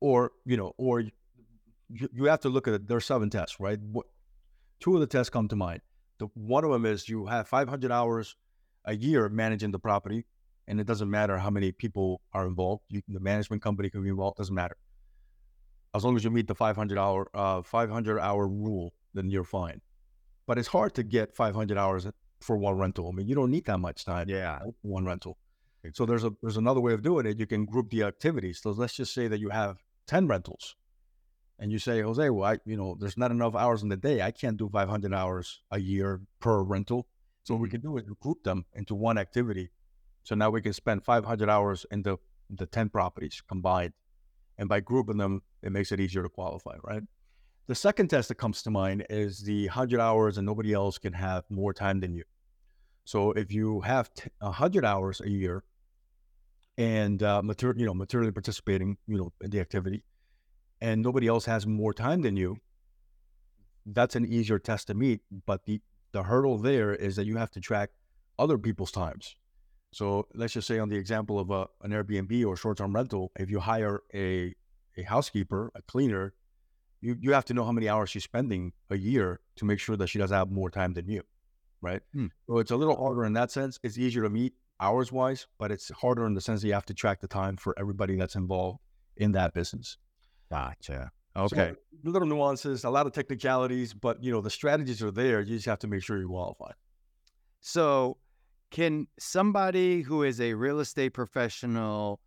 [0.00, 2.88] or you know, or you, you have to look at it.
[2.88, 3.78] There are seven tests, right?
[3.78, 4.06] What,
[4.80, 5.82] two of the tests come to mind.
[6.18, 8.36] The one of them is you have 500 hours
[8.86, 10.24] a year managing the property,
[10.66, 12.84] and it doesn't matter how many people are involved.
[12.88, 14.38] You, the management company can be involved.
[14.38, 14.78] Doesn't matter
[15.94, 19.80] as long as you meet the 500 hour uh, 500 hour rule then you're fine.
[20.46, 22.06] But it's hard to get 500 hours
[22.40, 23.08] for one rental.
[23.08, 24.28] I mean, you don't need that much time.
[24.28, 25.38] Yeah, one rental.
[25.92, 27.38] So there's a there's another way of doing it.
[27.38, 28.60] You can group the activities.
[28.62, 30.76] So let's just say that you have 10 rentals,
[31.58, 34.22] and you say, Jose, well, I you know, there's not enough hours in the day.
[34.22, 37.06] I can't do 500 hours a year per rental.
[37.44, 37.72] So what we mm-hmm.
[37.72, 39.70] can do is group them into one activity.
[40.22, 42.16] So now we can spend 500 hours in the
[42.48, 43.92] the 10 properties combined,
[44.56, 47.02] and by grouping them, it makes it easier to qualify, right?
[47.66, 51.14] The second test that comes to mind is the 100 hours and nobody else can
[51.14, 52.24] have more time than you.
[53.04, 55.64] So if you have t- 100 hours a year
[56.76, 60.04] and uh, mater- you know materially participating, you know, in the activity,
[60.80, 62.58] and nobody else has more time than you,
[63.86, 65.20] that's an easier test to meet.
[65.46, 65.80] But the
[66.12, 67.90] the hurdle there is that you have to track
[68.38, 69.36] other people's times.
[69.92, 73.32] So let's just say on the example of a, an Airbnb or short term rental,
[73.38, 74.54] if you hire a
[74.96, 76.34] a housekeeper, a cleaner
[77.04, 79.96] you, you have to know how many hours she's spending a year to make sure
[79.96, 81.22] that she doesn't have more time than you,
[81.82, 82.00] right?
[82.14, 82.28] Hmm.
[82.46, 83.78] So it's a little harder in that sense.
[83.82, 86.86] It's easier to meet hours wise, but it's harder in the sense that you have
[86.86, 88.80] to track the time for everybody that's involved
[89.18, 89.98] in that business.
[90.50, 91.10] Gotcha.
[91.36, 91.72] Okay.
[91.72, 95.40] So, little nuances, a lot of technicalities, but you know the strategies are there.
[95.40, 96.70] You just have to make sure you qualify.
[97.60, 98.16] So,
[98.70, 102.20] can somebody who is a real estate professional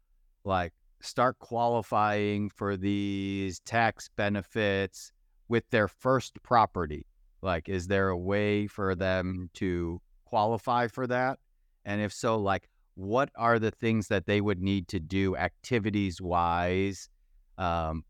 [0.44, 5.12] like start qualifying for these tax benefits
[5.48, 7.06] with their first property?
[7.42, 11.40] Like, is there a way for them to qualify for that?
[11.86, 16.20] And if so, like, what are the things that they would need to do activities
[16.20, 17.10] wise
[17.58, 18.04] um,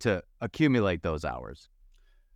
[0.00, 1.68] to accumulate those hours?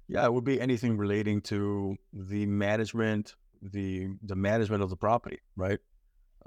[0.08, 5.38] Yeah, it would be anything relating to the management, the the management of the property,
[5.56, 5.78] right?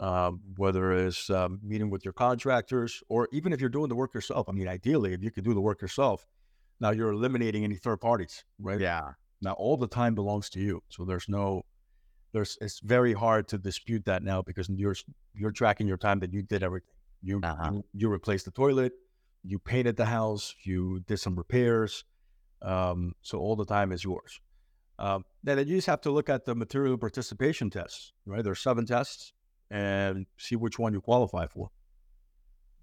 [0.02, 4.16] Um, whether it's um, meeting with your contractors or even if you're doing the work
[4.16, 4.50] yourself.
[4.50, 6.26] I mean, ideally, if you could do the work yourself,
[6.80, 8.82] now you're eliminating any third parties, right?
[8.82, 9.12] Yeah.
[9.42, 11.62] Now all the time belongs to you, so there's no,
[12.34, 14.96] there's it's very hard to dispute that now because you're
[15.36, 16.96] you're tracking your time that you did everything.
[17.22, 17.70] You Uh-huh.
[17.72, 18.94] you, you replaced the toilet,
[19.44, 22.04] you painted the house, you did some repairs,
[22.64, 24.40] um, so all the time is yours.
[24.98, 28.44] Um, then you just have to look at the material participation tests, right?
[28.44, 29.34] There's seven tests,
[29.72, 31.70] and see which one you qualify for.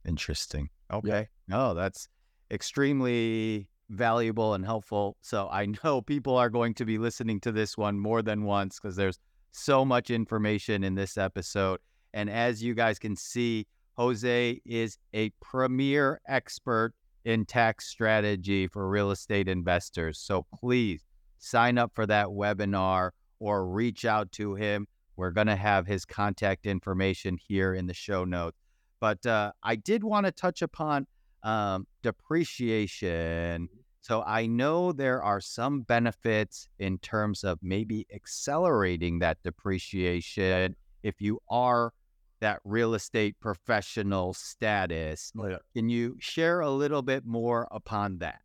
[0.06, 0.70] Interesting.
[0.92, 1.28] Okay.
[1.46, 2.08] No, that's
[2.50, 5.16] extremely valuable and helpful.
[5.20, 8.80] So I know people are going to be listening to this one more than once
[8.80, 9.18] because there's
[9.52, 11.78] so much information in this episode.
[12.14, 18.88] And as you guys can see, Jose is a premier expert in tax strategy for
[18.88, 20.18] real estate investors.
[20.18, 21.04] So please
[21.38, 24.86] sign up for that webinar or reach out to him.
[25.18, 28.56] We're going to have his contact information here in the show notes.
[29.00, 31.08] But uh, I did want to touch upon
[31.42, 33.68] um, depreciation.
[34.00, 41.20] So I know there are some benefits in terms of maybe accelerating that depreciation if
[41.20, 41.92] you are
[42.40, 45.32] that real estate professional status.
[45.36, 45.56] Oh, yeah.
[45.74, 48.38] Can you share a little bit more upon that?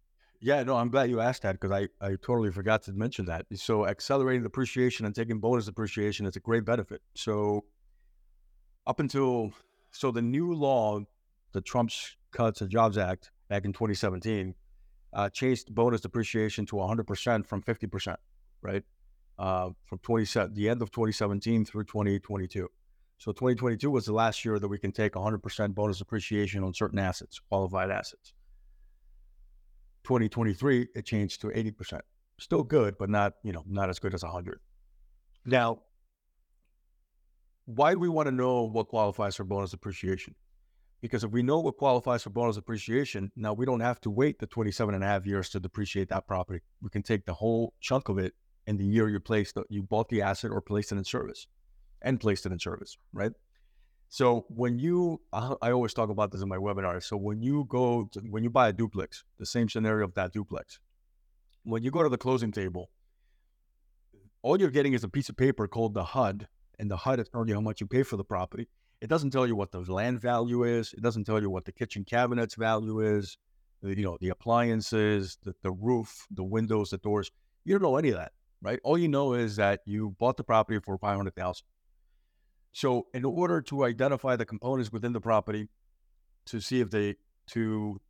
[0.43, 3.45] Yeah, no, I'm glad you asked that because I, I totally forgot to mention that.
[3.55, 7.01] So accelerating depreciation and taking bonus depreciation is a great benefit.
[7.15, 7.63] So
[8.85, 9.53] up until
[9.91, 10.99] so the new law,
[11.53, 14.53] the Trump's Cuts and Jobs Act back in 2017,
[15.13, 18.17] uh, changed bonus depreciation to 100% from 50%,
[18.61, 18.83] right?
[19.39, 22.67] Uh, from 20, the end of 2017 through 2022.
[23.17, 26.99] So 2022 was the last year that we can take 100% bonus depreciation on certain
[26.99, 28.33] assets, qualified assets.
[30.03, 32.01] 2023, it changed to 80%.
[32.39, 34.59] Still good, but not, you know, not as good as 100.
[35.45, 35.79] Now,
[37.65, 40.35] why do we want to know what qualifies for bonus depreciation?
[41.01, 44.39] Because if we know what qualifies for bonus depreciation, now we don't have to wait
[44.39, 46.61] the 27 and a half years to depreciate that property.
[46.81, 48.33] We can take the whole chunk of it
[48.67, 51.47] in the year you placed, you bought the asset or placed it in service
[52.01, 53.31] and placed it in service, right?
[54.13, 57.05] So when you, I always talk about this in my webinars.
[57.05, 60.31] So when you go, to, when you buy a duplex, the same scenario of that
[60.31, 60.79] duplex,
[61.63, 62.91] when you go to the closing table,
[64.43, 66.47] all you're getting is a piece of paper called the HUD,
[66.77, 68.69] and the HUD is telling you how much you pay for the property.
[69.01, 70.93] It doesn't tell you what the land value is.
[70.93, 73.39] It doesn't tell you what the kitchen cabinets value is.
[73.81, 77.31] You know the appliances, the, the roof, the windows, the doors.
[77.65, 78.79] You don't know any of that, right?
[78.83, 81.65] All you know is that you bought the property for five hundred thousand.
[82.73, 85.69] So, in order to identify the components within the property,
[86.47, 87.15] to see if they
[87.47, 88.01] to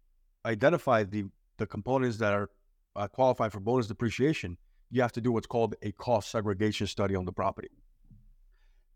[0.45, 1.25] identify the
[1.57, 2.49] the components that are
[2.95, 4.57] uh, qualified for bonus depreciation,
[4.89, 7.69] you have to do what's called a cost segregation study on the property.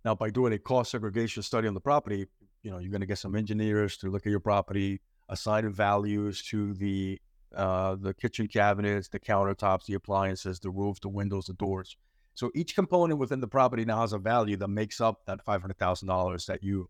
[0.05, 2.27] Now, by doing a cost segregation study on the property,
[2.63, 6.43] you know you're going to get some engineers to look at your property, assign values
[6.43, 7.19] to the
[7.55, 11.97] uh, the kitchen cabinets, the countertops, the appliances, the roof, the windows, the doors.
[12.37, 15.59] So each component within the property now has a value that makes up that five
[15.59, 16.87] hundred thousand dollars that you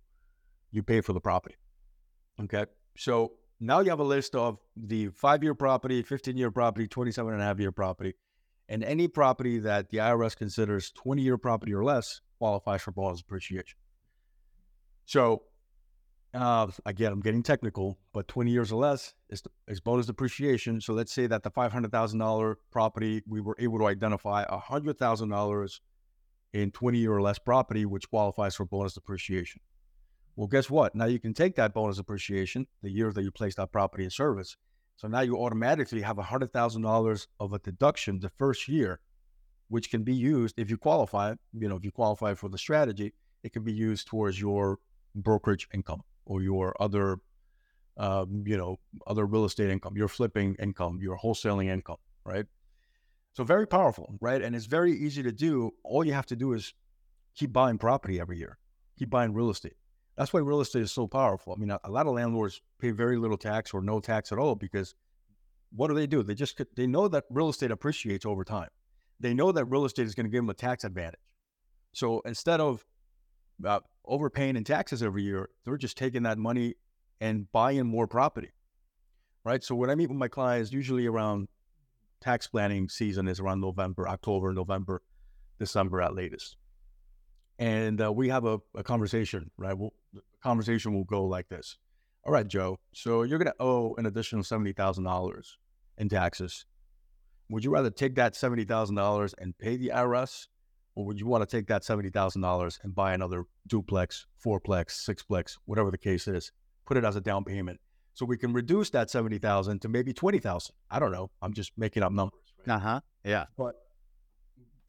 [0.72, 1.56] you pay for the property.
[2.44, 2.66] Okay,
[2.98, 3.32] so
[3.62, 7.62] now you have a list of the five-year property, fifteen-year property, 27 and a half
[7.62, 8.16] year property,
[8.68, 13.80] and any property that the IRS considers twenty-year property or less qualifies for bonus depreciation.
[15.06, 15.44] So
[16.34, 20.82] uh, again, I'm getting technical, but 20 years or less is, is bonus depreciation.
[20.82, 25.80] So let's say that the $500,000 property, we were able to identify $100,000
[26.54, 29.62] in 20 year or less property, which qualifies for bonus depreciation.
[30.36, 30.96] Well, guess what?
[30.96, 34.10] Now you can take that bonus depreciation, the year that you placed that property in
[34.10, 34.56] service.
[34.98, 39.00] So now you automatically have $100,000 of a deduction the first year,
[39.70, 43.14] which can be used if you qualify, you know, if you qualify for the strategy,
[43.44, 44.80] it can be used towards your
[45.16, 47.18] brokerage income or your other,
[47.98, 52.46] um, you know, other real estate income, your flipping income, your wholesaling income, right?
[53.34, 54.42] So very powerful, right?
[54.42, 55.72] And it's very easy to do.
[55.84, 56.74] All you have to do is
[57.36, 58.58] keep buying property every year,
[58.98, 59.78] keep buying real estate.
[60.18, 61.54] That's why real estate is so powerful.
[61.54, 64.40] I mean, a, a lot of landlords pay very little tax or no tax at
[64.40, 64.96] all because
[65.72, 66.24] what do they do?
[66.24, 68.70] They just they know that real estate appreciates over time.
[69.20, 71.20] They know that real estate is going to give them a tax advantage.
[71.94, 72.86] So instead of
[73.66, 76.76] uh, overpaying in taxes every year, they're just taking that money
[77.20, 78.52] and buying more property,
[79.44, 79.64] right?
[79.64, 81.48] So when I meet with my clients, usually around
[82.22, 85.02] tax planning season is around November, October, November,
[85.60, 86.58] December at latest,
[87.60, 89.78] and uh, we have a, a conversation, right?
[89.78, 91.78] We'll, the conversation will go like this:
[92.24, 95.58] All right, Joe, so you're going to owe an additional seventy thousand dollars
[95.98, 96.66] in taxes.
[97.50, 100.48] Would you rather take that seventy thousand dollars and pay the IRS,
[100.98, 105.08] or would you want to take that seventy thousand dollars and buy another duplex, fourplex,
[105.08, 106.52] sixplex, whatever the case is,
[106.88, 107.80] put it as a down payment,
[108.16, 110.74] so we can reduce that seventy thousand to maybe twenty thousand.
[110.90, 111.30] I don't know.
[111.40, 112.40] I'm just making up numbers.
[112.66, 112.74] Right?
[112.74, 113.02] Uh huh.
[113.24, 113.46] Yeah.
[113.56, 113.76] But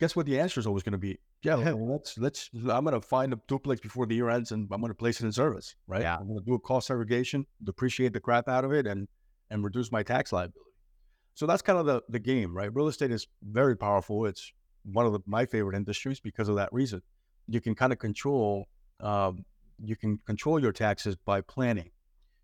[0.00, 0.24] guess what?
[0.24, 2.48] The answer is always going to be, yeah, well, let's let's.
[2.54, 5.20] I'm going to find a duplex before the year ends, and I'm going to place
[5.20, 5.74] it in service.
[5.86, 6.00] Right?
[6.00, 6.16] Yeah.
[6.16, 9.08] I'm going to do a cost segregation, depreciate the crap out of it, and
[9.50, 10.70] and reduce my tax liability.
[11.34, 12.74] So that's kind of the the game, right?
[12.74, 14.24] Real estate is very powerful.
[14.24, 14.50] It's
[14.92, 17.02] one of the, my favorite industries because of that reason.
[17.46, 18.66] You can kind of control.
[19.00, 19.44] Um,
[19.82, 21.90] you can control your taxes by planning.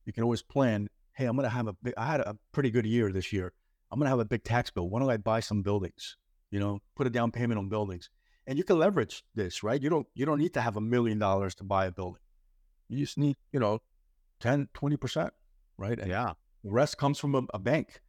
[0.06, 0.88] You can always plan.
[1.14, 1.94] Hey, I'm going to have a big.
[1.96, 3.52] I had a pretty good year this year.
[3.90, 4.88] I'm going to have a big tax bill.
[4.88, 6.16] Why don't I buy some buildings?
[6.50, 8.10] You know, put a down payment on buildings,
[8.46, 9.80] and you can leverage this, right?
[9.82, 12.20] You don't you don't need to have a million dollars to buy a building.
[12.88, 13.80] You just need, you know,
[14.40, 15.32] 10, 20 percent,
[15.78, 15.98] right?
[15.98, 16.32] And Yeah.
[16.62, 18.00] the rest comes from a, a bank,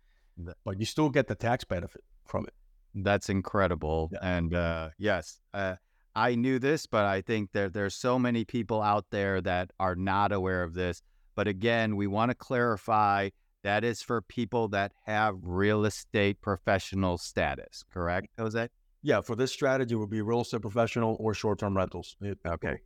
[0.64, 2.54] but you still get the tax benefit from it.
[2.96, 4.10] That's incredible.
[4.14, 4.20] Yeah.
[4.22, 5.76] And uh, yes, uh,
[6.16, 9.96] I knew this, but I think that there's so many people out there that are
[9.96, 11.02] not aware of this.
[11.36, 13.30] But again, we want to clarify
[13.64, 18.70] that is for people that have real estate professional status, correct, Jose?
[19.02, 22.16] Yeah, for this strategy would be real estate professional or short term rentals.
[22.22, 22.78] It- Okay.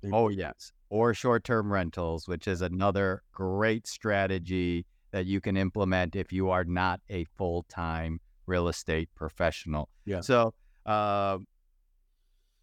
[0.00, 0.72] they- Oh, yes.
[0.88, 6.48] Or short term rentals, which is another great strategy that you can implement if you
[6.50, 9.88] are not a full time real estate professional.
[10.04, 10.20] Yeah.
[10.20, 10.54] So,
[10.86, 11.38] uh,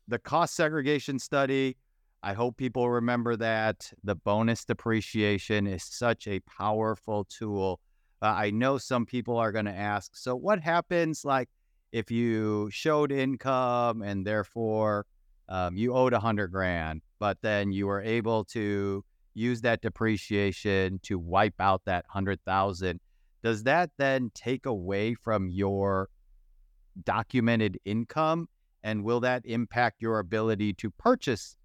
[0.08, 1.78] the cost segregation study,
[2.22, 3.92] I hope people remember that.
[4.04, 7.80] The bonus depreciation is such a powerful tool.
[8.22, 11.50] Uh, I know some people are going to ask, so what happens like
[11.92, 15.06] if you showed income and therefore
[15.48, 21.00] um, you owed a hundred grand, but then you were able to use that depreciation
[21.04, 23.00] to wipe out that hundred thousand.
[23.46, 26.10] Does that then take away from your
[27.04, 28.50] documented income?
[28.84, 31.56] And will that impact your ability to purchase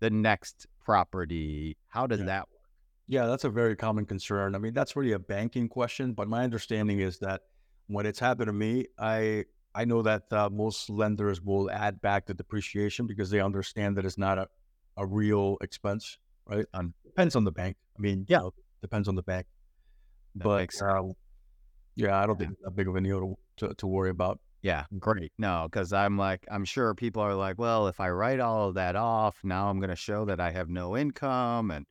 [0.00, 1.78] the next property?
[1.88, 2.26] How does Yeah.
[2.26, 2.60] that work?
[3.06, 4.54] Yeah, that's a very common concern.
[4.54, 7.40] I mean, that's really a banking question, but my understanding is that
[7.86, 12.26] when it's happened to me, I I know that uh, most lenders will add back
[12.26, 14.48] the depreciation because they understand that it's not a,
[14.98, 16.66] a real expense, right?
[16.74, 17.78] Um, depends on the bank.
[17.96, 18.38] I mean, Yeah.
[18.40, 19.46] you know, depends on the bank.
[20.34, 21.14] That but um,
[21.94, 24.40] yeah, I don't think that big of a deal to, to, to worry about.
[24.62, 25.32] Yeah, great.
[25.38, 28.74] No, because I'm like, I'm sure people are like, well, if I write all of
[28.76, 31.72] that off, now I'm going to show that I have no income.
[31.72, 31.84] And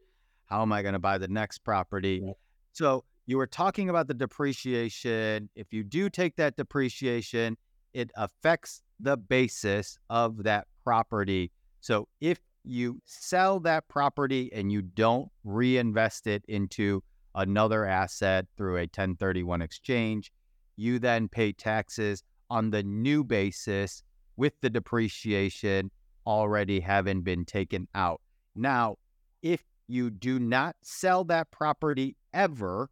[0.46, 2.22] how am I going to buy the next property?
[2.24, 2.32] Yeah.
[2.72, 5.50] So you were talking about the depreciation.
[5.56, 7.58] If you do take that depreciation,
[7.94, 11.52] it affects the basis of that property.
[11.82, 17.04] So if you sell that property and you don't reinvest it into
[17.36, 20.32] another asset through a 1031 exchange,
[20.76, 24.04] you then pay taxes on the new basis
[24.36, 25.92] with the depreciation
[26.26, 28.22] already having been taken out.
[28.56, 28.98] Now,
[29.42, 32.90] if you do not sell that property ever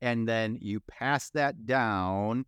[0.00, 2.44] and then you pass that down,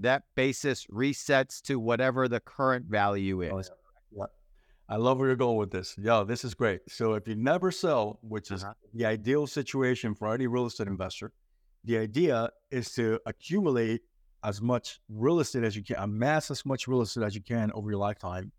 [0.00, 3.68] that basis resets to whatever the current value oh, is.
[3.68, 3.81] Yeah.
[4.92, 5.96] I love where you're going with this.
[5.96, 6.82] Yo, this is great.
[6.86, 8.74] So if you never sell, which is Uh-huh.
[8.92, 11.32] the ideal situation for any real estate investor,
[11.84, 14.02] the idea is to accumulate
[14.44, 17.72] as much real estate as you can, amass as much real estate as you can
[17.72, 18.52] over your lifetime.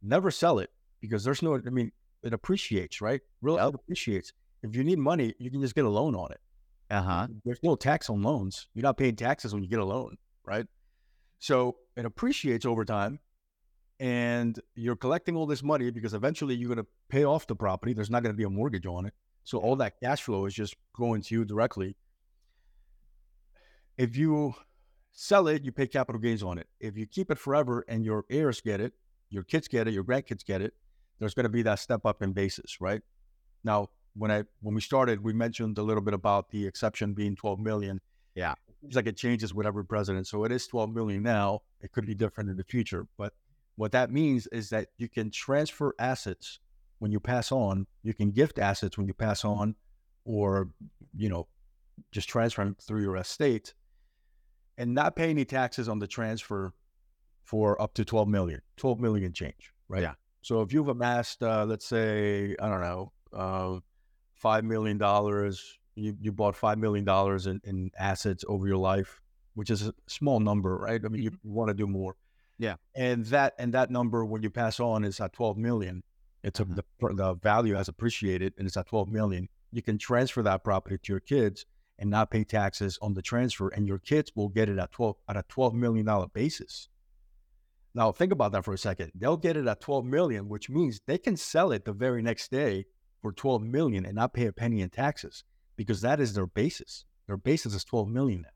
[0.00, 0.70] Never sell it
[1.02, 3.20] because there's no, I mean, it appreciates, right?
[3.42, 4.32] Real estate appreciates.
[4.62, 6.40] If you need money, you can just get a loan on it.
[6.88, 7.26] Uh huh.
[7.44, 8.66] There's no tax on loans.
[8.72, 10.66] You're not paying taxes when you get a loan, right?
[11.38, 13.20] So it appreciates over time
[13.98, 17.92] and you're collecting all this money because eventually you're going to pay off the property.
[17.92, 19.14] There's not going to be a mortgage on it.
[19.44, 21.96] So all that cash flow is just going to you directly.
[23.96, 24.54] If you
[25.12, 26.66] sell it, you pay capital gains on it.
[26.80, 28.92] If you keep it forever and your heirs get it,
[29.30, 30.74] your kids get it, your grandkids get it,
[31.18, 33.00] there's going to be that step up in basis, right?
[33.64, 37.36] Now, when I when we started, we mentioned a little bit about the exception being
[37.36, 38.00] 12 million.
[38.34, 38.52] Yeah.
[38.68, 40.26] It seems like it changes with every president.
[40.26, 41.60] So it is 12 million now.
[41.80, 43.06] It could be different in the future.
[43.16, 43.32] But
[43.76, 46.58] what that means is that you can transfer assets
[46.98, 49.74] when you pass on, you can gift assets when you pass on,
[50.24, 50.70] or
[51.16, 51.46] you know,
[52.10, 53.74] just transfer them through your estate
[54.78, 56.72] and not pay any taxes on the transfer
[57.44, 60.02] for up to 12 million, 12 million change, right?
[60.02, 60.14] Yeah.
[60.42, 63.78] So if you've amassed, uh, let's say, I don't know, uh,
[64.42, 64.98] $5 million,
[65.94, 67.08] you, you bought $5 million
[67.48, 69.20] in, in assets over your life,
[69.54, 71.00] which is a small number, right?
[71.04, 72.16] I mean, you want to do more.
[72.58, 72.76] Yeah.
[72.94, 76.02] And that, and that number, when you pass on is at 12 million,
[76.42, 76.76] it's a, Mhm.
[76.76, 79.48] the, the value has appreciated and it's at 12 million.
[79.72, 81.66] You can transfer that property to your kids
[81.98, 85.16] and not pay taxes on the transfer, and your kids will get it at 12
[85.28, 86.88] at a 12 million dollar basis.
[87.94, 89.12] Now think about that for a second.
[89.14, 92.50] They'll get it at 12 million, which means they can sell it the very next
[92.50, 92.84] day
[93.22, 95.44] for 12 million and not pay a penny in taxes
[95.76, 97.06] because that is their basis.
[97.26, 98.48] Their basis is 12 million now.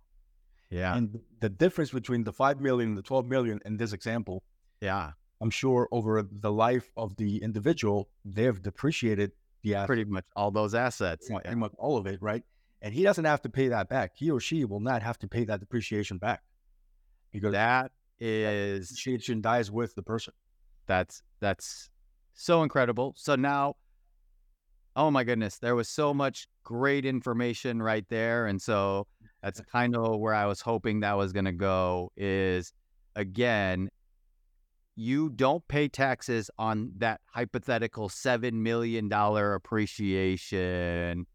[0.71, 0.97] Yeah.
[0.97, 4.43] And the difference between the 5 million and the 12 million in this example,
[4.81, 5.13] yeah.
[5.43, 10.51] I'm sure over the life of the individual, they've depreciated the asset, Pretty much all
[10.51, 11.29] those assets.
[11.29, 12.45] pretty much- much all of it, right?
[12.83, 14.13] And he doesn't have to pay that back.
[14.17, 16.43] He or she will not have to pay that depreciation back
[17.33, 17.91] because that
[18.21, 20.35] That is depreciation dies with the person.
[20.87, 21.91] that's that's
[22.35, 23.15] so incredible.
[23.17, 23.77] So now
[24.97, 29.07] oh my goodness, there was so much great information right there and so
[29.43, 32.73] that's kind of where I was hoping that was going to go is
[33.17, 33.89] again
[34.97, 41.27] you don't pay taxes on that hypothetical 7 million dollar appreciation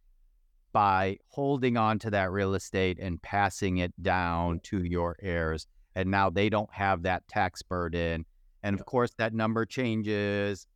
[0.72, 6.12] by holding on to that real estate and passing it down to your heirs and
[6.12, 8.26] now they don't have that tax burden
[8.62, 10.68] and of course that number changes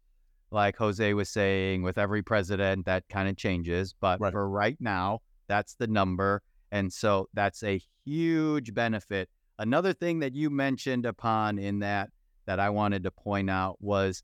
[0.52, 4.32] like jose was saying with every president that kind of changes but Right.
[4.32, 6.42] for right now that's the number
[6.72, 12.10] and so that's a huge benefit another thing that you mentioned upon in that
[12.46, 14.24] that i wanted to point out was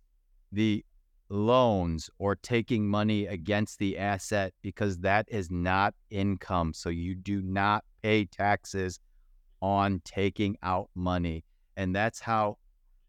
[0.51, 0.83] the
[1.29, 7.41] loans or taking money against the asset because that is not income so you do
[7.41, 8.99] not pay taxes
[9.61, 11.43] on taking out money
[11.77, 12.57] and that's how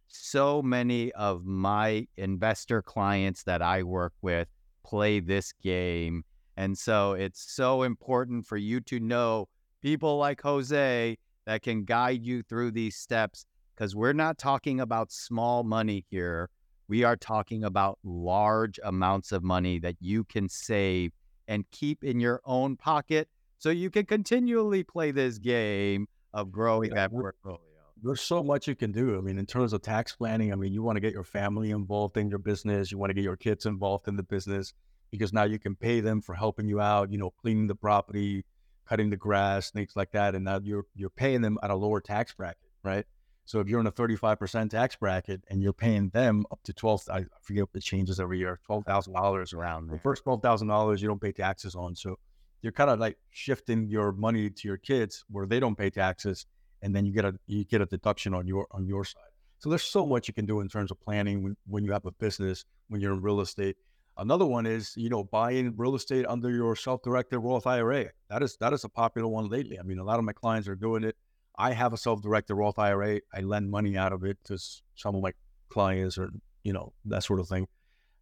[0.09, 4.49] so many of my investor clients that I work with
[4.85, 6.25] play this game.
[6.57, 9.49] And so it's so important for you to know
[9.83, 13.45] people like Jose that can guide you through these steps
[13.75, 16.49] because we're not talking about small money here.
[16.89, 21.13] We are talking about large amounts of money that you can save
[21.47, 23.29] and keep in your own pocket
[23.59, 27.61] so you can continually play this game of growing Yeah, that portfolio.
[28.03, 29.17] There's so much you can do.
[29.17, 31.71] I mean, in terms of tax planning, I mean, you want to get your family
[31.71, 32.93] involved in your business.
[32.93, 34.75] You want to get your kids involved in the business
[35.19, 38.45] because now you can pay them for helping you out, you know, cleaning the property,
[38.89, 40.35] cutting the grass, things like that.
[40.35, 43.05] And now you're you're paying them at a lower tax bracket, right?
[43.45, 47.03] So if you're in a 35% tax bracket and you're paying them up to 12,
[47.13, 51.07] I forget what it changes every year, $12,000 Around the first twelve thousand dollars you
[51.07, 51.95] don't pay taxes on.
[51.95, 52.17] So
[52.63, 56.47] you're kind of like shifting your money to your kids where they don't pay taxes,
[56.83, 59.23] and then you get a you get a deduction on your on your side.
[59.59, 62.05] So there's so much you can do in terms of planning when, when you have
[62.05, 63.77] a business, when you're in real estate.
[64.19, 68.07] Another one is you know buying real estate under your self-directed Roth IRA.
[68.31, 69.79] That is that is a popular one lately.
[69.79, 71.17] I mean, a lot of my clients are doing it.
[71.59, 73.21] I have a self-directed Roth IRA.
[73.35, 74.59] I lend money out of it to
[74.95, 75.33] some of my
[75.69, 76.31] clients or
[76.65, 77.67] you know that sort of thing.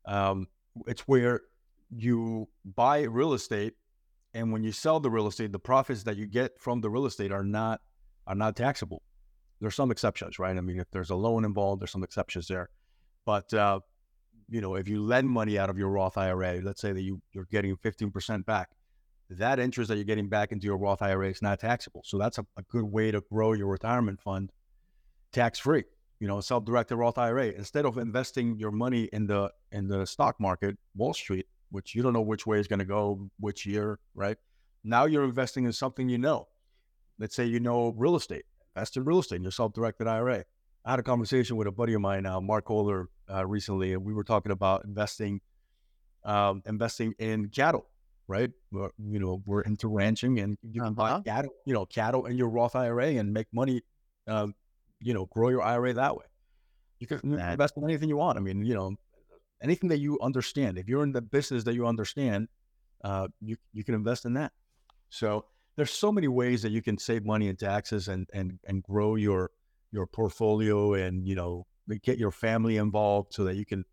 [0.07, 0.49] Um,
[0.87, 1.43] it's where
[1.91, 3.75] you buy real estate
[4.33, 7.07] and when you sell the real estate the profits that you get from the real
[7.07, 7.81] estate are not
[8.27, 9.03] are not taxable
[9.61, 12.69] there's some exceptions right i mean if there's a loan involved there's some exceptions there
[13.25, 13.79] but uh,
[14.49, 17.21] you know if you lend money out of your roth ira let's say that you,
[17.33, 18.71] you're getting 15% back
[19.31, 22.03] that interest that you're getting back into your roth ira is not taxable.
[22.05, 24.53] So that's a, a good way to grow your retirement fund
[25.33, 25.83] tax free
[26.21, 30.37] you know self-directed roth ira instead of investing your money in the in the stock
[30.39, 33.99] market wall street which you don't know which way is going to go which year
[34.15, 34.37] right?
[34.85, 36.49] Now you're investing in something you know.
[37.19, 38.45] Let's say you know real estate
[38.77, 40.45] invest in real estate in your self-directed ira
[40.85, 44.05] i had a conversation with a buddy of mine now mark Kohler, uh, recently and
[44.05, 45.41] we were talking about investing
[46.25, 47.87] um, investing in cattle
[48.29, 51.23] right We're- you know we're into ranching and you can buy Uh-huh.
[51.25, 53.83] cattle you know cattle in your roth ira and make money
[54.27, 54.55] um,
[55.01, 56.25] you know grow your ira that way
[56.99, 57.21] you can
[57.53, 58.95] invest in anything you want i mean you know
[59.63, 60.77] anything that you understand.
[60.77, 62.49] If you're in the business that you understand,
[63.03, 64.53] uh, you you can invest in that.
[65.09, 65.47] So
[65.77, 69.15] there's so many ways that you can save money in taxes and and and grow
[69.15, 69.51] your
[69.91, 71.67] your portfolio and you know
[72.03, 73.85] get your family involved so that you can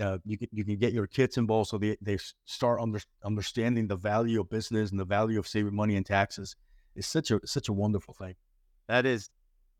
[0.00, 3.86] uh, you can you can get your kids involved so they they start under, understanding
[3.86, 6.56] the value of business and the value of saving money and taxes.
[6.96, 8.34] It's such a such a wonderful thing.
[8.88, 9.30] That is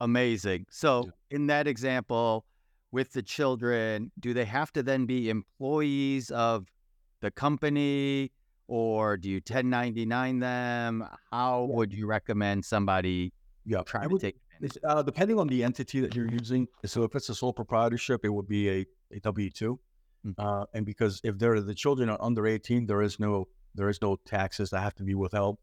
[0.01, 0.67] amazing.
[0.71, 2.45] So, in that example,
[2.93, 6.67] with the children, do they have to then be employees of
[7.21, 8.31] the company
[8.67, 11.05] or do you 1099 them?
[11.31, 11.75] How Yeah.
[11.77, 13.33] would you recommend somebody
[13.65, 14.37] Yeah, try I to would- take
[14.85, 16.67] uh, depending on the entity that you're using.
[16.85, 19.81] So if it's a sole proprietorship, it would be a, a W two,
[20.27, 20.35] Mm.
[20.39, 24.01] uh, and because if they're the children are under eighteen, there is no there is
[24.01, 25.59] no taxes that have to be withheld,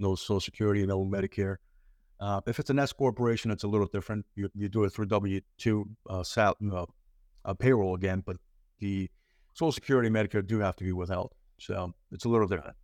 [0.00, 1.56] no Social Security, no Medicare.
[2.18, 4.26] Uh, if it's an S corporation, it's a little different.
[4.34, 6.86] You, you do it through W two uh, sal- uh,
[7.44, 8.36] uh, payroll again, but
[8.80, 9.08] the
[9.54, 11.32] Social Security, Medicare do have to be withheld.
[11.58, 12.76] So it's a little different,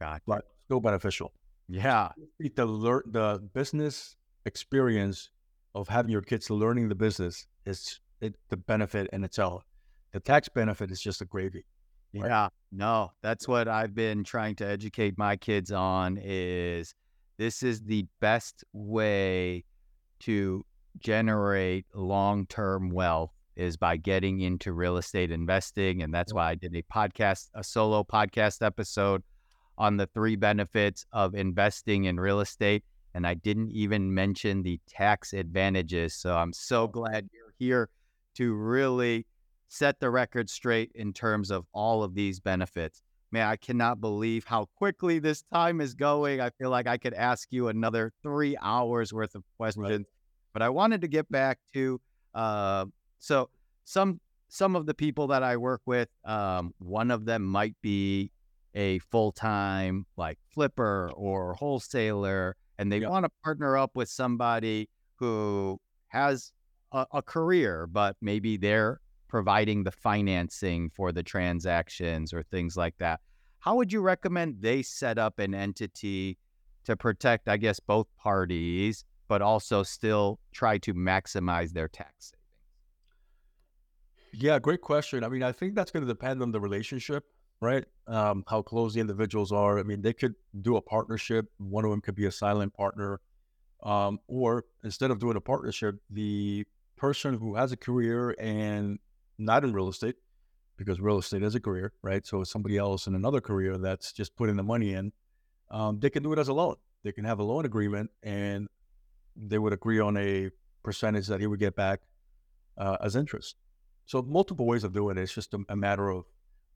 [0.00, 0.22] Gotcha.
[0.26, 1.32] but still beneficial
[1.68, 2.12] Yeah.
[2.38, 5.30] the the business experience
[5.74, 9.64] of having your kids learning the business is it, the benefit in itself.
[10.12, 11.64] The tax benefit is just a gravy.
[12.14, 12.28] Right?
[12.28, 16.94] Yeah, no, that's what I've been trying to educate my kids on is
[17.38, 19.64] this is the best way
[20.20, 20.64] to
[20.98, 26.74] generate long-term wealth is by getting into real estate investing and that's why I did
[26.74, 29.22] a podcast a solo podcast episode
[29.78, 32.84] on the three benefits of investing in real estate
[33.14, 37.88] and I didn't even mention the tax advantages so I'm so glad you're here
[38.36, 39.26] to really
[39.72, 43.00] set the record straight in terms of all of these benefits.
[43.30, 46.42] Man, I cannot believe how quickly this time is going.
[46.42, 50.06] I feel like I could ask you another three hours worth of questions, right.
[50.52, 51.98] but I wanted to get back to
[52.34, 52.84] uh,
[53.18, 53.48] so
[53.84, 56.10] some some of the people that I work with.
[56.26, 58.30] Um, one of them might be
[58.74, 63.10] a full time like flipper or wholesaler, and they yep.
[63.10, 66.52] want to partner up with somebody who has
[66.90, 72.94] a, a career, but maybe they're providing the financing for the transactions or things like
[72.98, 73.20] that.
[73.60, 76.38] How would you recommend they set up an entity
[76.84, 84.42] to protect, I guess, both parties, but also still try to maximize their tax savings?
[84.42, 85.22] Yeah, great question.
[85.22, 87.26] I mean, I think that's going to depend on the relationship,
[87.62, 87.84] right?
[88.08, 89.78] Um, how close the individuals are.
[89.78, 91.46] I mean, they could do a partnership.
[91.58, 93.20] One of them could be a silent partner.
[93.84, 98.98] Um, or instead of doing a partnership, the person who has a career and
[99.38, 100.16] not in real estate
[100.76, 102.26] because real estate is a career, right?
[102.26, 105.12] So somebody else in another career that's just putting the money in,
[105.70, 106.76] um, they can do it as a loan.
[107.04, 108.68] They can have a loan agreement and
[109.36, 110.50] they would agree on a
[110.82, 112.00] percentage that he would get back
[112.76, 113.54] uh, as interest.
[114.06, 115.22] So multiple ways of doing it.
[115.22, 116.24] It's just a, a matter of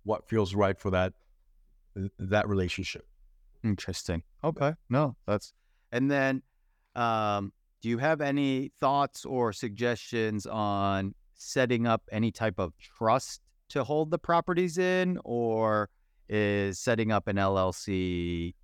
[0.06, 1.12] what feels right for that
[2.18, 3.06] that relationship.
[3.64, 4.22] Interesting.
[4.44, 4.72] Okay.
[4.88, 5.52] No, that's
[5.92, 6.42] and then
[6.94, 7.52] um,
[7.82, 13.82] do you have any thoughts or suggestions on setting up any type of trust to
[13.84, 15.90] hold the properties in, or
[16.28, 18.54] is setting up an LLC?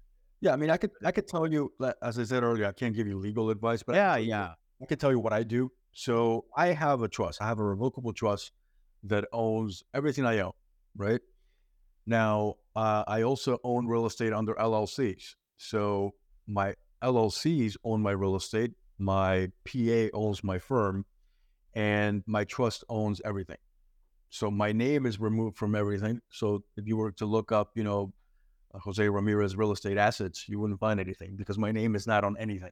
[0.41, 1.73] Yeah, I mean, I could I could tell you,
[2.03, 4.87] as I said earlier, I can't give you legal advice, but yeah, I yeah, I
[4.87, 5.71] can tell you what I do.
[5.93, 7.43] So I have a trust.
[7.43, 8.53] I have a revocable trust
[9.05, 10.53] that owns everything I own.
[10.97, 11.21] Right
[12.07, 15.35] now, uh, I also own real estate under LLCs.
[15.57, 16.15] So
[16.47, 18.73] my LLCs own my real estate.
[18.99, 21.07] My PA owns my firm,
[21.75, 23.57] and my trust owns everything.
[24.31, 26.21] So my name is removed from everything.
[26.31, 28.13] So if you were to look up, you know,
[28.75, 32.37] Jose Ramirez real estate assets, you wouldn't find anything because my name is not on
[32.39, 32.71] anything.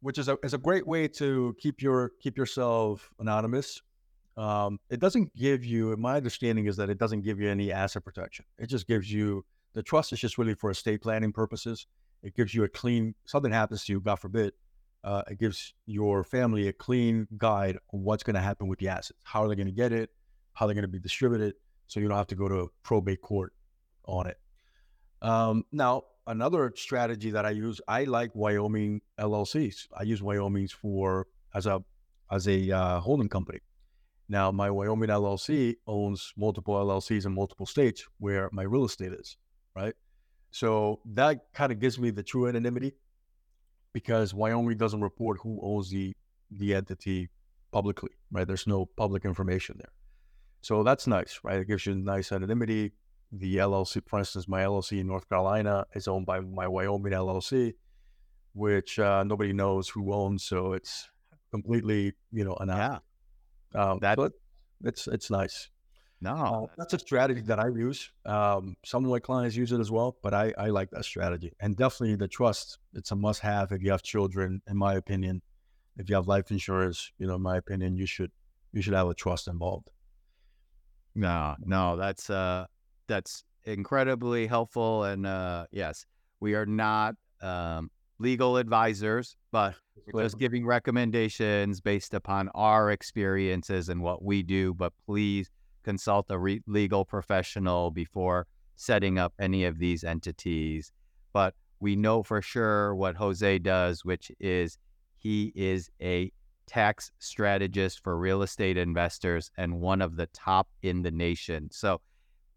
[0.00, 3.82] Which is a is a great way to keep your keep yourself anonymous.
[4.38, 8.04] Um, it doesn't give you, my understanding is that it doesn't give you any asset
[8.04, 8.44] protection.
[8.58, 11.86] It just gives you the trust is just really for estate planning purposes.
[12.22, 13.14] It gives you a clean.
[13.26, 14.52] Something happens to you, God forbid,
[15.04, 18.88] uh, it gives your family a clean guide on what's going to happen with the
[18.88, 19.18] assets.
[19.24, 20.10] How are they going to get it?
[20.54, 21.54] How they're going to be distributed,
[21.86, 23.52] so you don't have to go to probate court
[24.04, 24.36] on it.
[25.22, 29.88] Um, now, another strategy that I use, I like Wyoming LLCs.
[29.96, 31.82] I use Wyoming's for as a
[32.30, 33.60] as a uh, holding company.
[34.28, 39.36] Now, my Wyoming LLC owns multiple LLCs in multiple states where my real estate is,
[39.74, 39.94] right?
[40.50, 42.94] So that kind of gives me the true anonymity
[43.92, 46.12] because Wyoming doesn't report who owns the
[46.50, 47.28] the entity
[47.72, 48.46] publicly, right?
[48.46, 49.92] There's no public information there.
[50.62, 51.60] So that's nice, right?
[51.60, 52.92] It gives you nice anonymity.
[53.30, 57.74] The LLC, for instance, my LLC in North Carolina is owned by my Wyoming LLC,
[58.54, 60.44] which uh, nobody knows who owns.
[60.44, 61.10] So it's
[61.50, 62.92] completely, you know, anonymous.
[62.92, 63.07] Yeah.
[63.74, 64.30] Um, that, so
[64.84, 65.68] it's, it's nice.
[66.20, 68.10] No, uh, that's a strategy that I use.
[68.26, 71.52] Um, some of my clients use it as well, but I, I like that strategy.
[71.60, 75.42] And definitely the trust, it's a must have if you have children, in my opinion.
[75.96, 78.30] If you have life insurance, you know, in my opinion, you should
[78.72, 79.90] you should have a trust involved.
[81.14, 82.66] No, no, that's uh
[83.08, 85.04] that's incredibly helpful.
[85.04, 86.06] And uh yes,
[86.40, 89.74] we are not um legal advisors, but
[90.16, 94.74] just giving recommendations based upon our experiences and what we do.
[94.74, 95.50] But please
[95.84, 98.46] consult a re- legal professional before
[98.76, 100.92] setting up any of these entities.
[101.32, 104.78] But we know for sure what Jose does, which is
[105.16, 106.32] he is a
[106.66, 111.68] tax strategist for real estate investors and one of the top in the nation.
[111.72, 112.00] So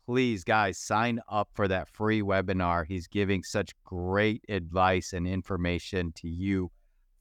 [0.05, 2.85] please, guys, sign up for that free webinar.
[2.85, 6.71] He's giving such great advice and information to you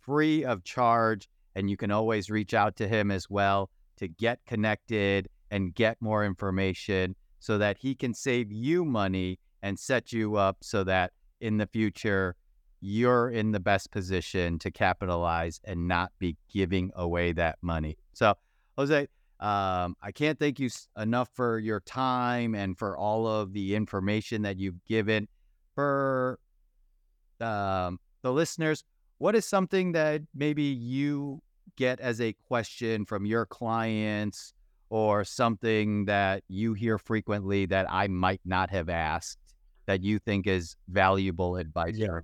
[0.01, 1.29] free of charge.
[1.55, 5.97] And you can always reach out to him as well to get connected and get
[6.01, 11.13] more information so that he can save you money and set you up so that
[11.41, 12.37] in the future
[12.81, 17.97] you're in the best position to capitalize and not be giving away that money.
[18.15, 18.35] So,
[18.79, 19.07] Jose,
[19.41, 20.69] um, I can't thank you
[20.99, 25.29] enough for your time and for all of the information that you've given.
[25.75, 26.39] For
[27.41, 28.85] um, the listeners,
[29.17, 31.41] what is something that maybe you
[31.77, 34.53] get as a question from your clients
[34.91, 39.39] or something that you hear frequently that I might not have asked
[39.87, 42.21] that you think is valuable advice yeah.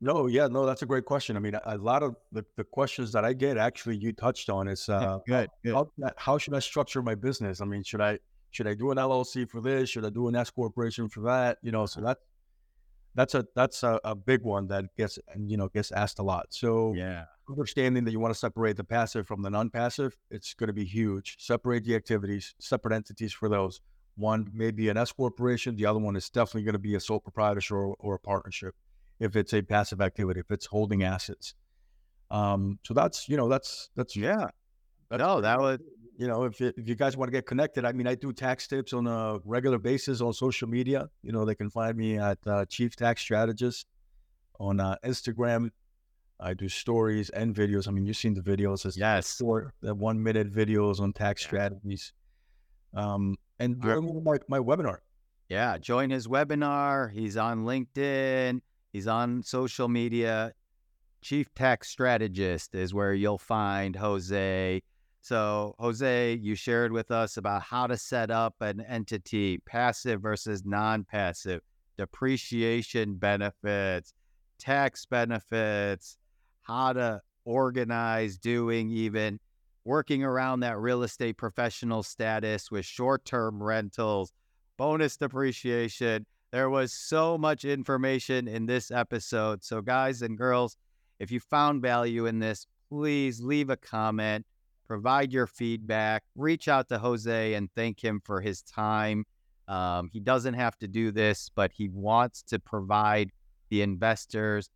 [0.00, 1.36] No, yeah, no, that's a great question.
[1.36, 4.50] I mean, a, a lot of the, the questions that I get actually you touched
[4.50, 5.74] on is uh, good, good.
[5.74, 7.60] How, how, should I structure my business?
[7.60, 8.18] I mean, should I
[8.50, 9.90] should I do an LLC for this?
[9.90, 11.58] Should I do an S corporation for that?
[11.62, 12.18] You know, so that
[13.14, 16.46] that's a that's a, a big one that gets you know gets asked a lot.
[16.50, 20.68] So yeah, understanding that you want to separate the passive from the non-passive, it's going
[20.68, 21.36] to be huge.
[21.38, 23.80] Separate the activities, separate entities for those.
[24.16, 25.76] One may be an S corporation.
[25.76, 28.74] The other one is definitely going to be a sole proprietorship or, or a partnership
[29.20, 31.54] if it's a passive activity, if it's holding assets.
[32.30, 34.48] Um, so that's you know that's that's yeah.
[35.10, 35.82] That's no, that would
[36.16, 38.32] you know if it, if you guys want to get connected, I mean I do
[38.32, 41.08] tax tips on a regular basis on social media.
[41.22, 43.86] You know they can find me at uh, Chief Tax Strategist
[44.58, 45.70] on uh, Instagram.
[46.40, 47.86] I do stories and videos.
[47.86, 48.84] I mean you've seen the videos.
[48.84, 51.48] It's yes, short, the one minute videos on tax yeah.
[51.48, 52.12] strategies.
[52.94, 54.98] Um, and my, my webinar.
[55.48, 57.12] Yeah, join his webinar.
[57.12, 58.60] He's on LinkedIn.
[58.94, 60.52] He's on social media.
[61.20, 64.80] Chief Tax Strategist is where you'll find Jose.
[65.20, 70.64] So, Jose, you shared with us about how to set up an entity, passive versus
[70.64, 71.60] non passive,
[71.98, 74.14] depreciation benefits,
[74.60, 76.16] tax benefits,
[76.62, 79.40] how to organize doing even
[79.84, 84.32] working around that real estate professional status with short term rentals,
[84.76, 86.26] bonus depreciation.
[86.54, 89.64] There was so much information in this episode.
[89.64, 90.76] So, guys and girls,
[91.18, 94.46] if you found value in this, please leave a comment,
[94.86, 99.24] provide your feedback, reach out to Jose and thank him for his time.
[99.66, 103.32] Um, he doesn't have to do this, but he wants to provide
[103.68, 104.70] the investors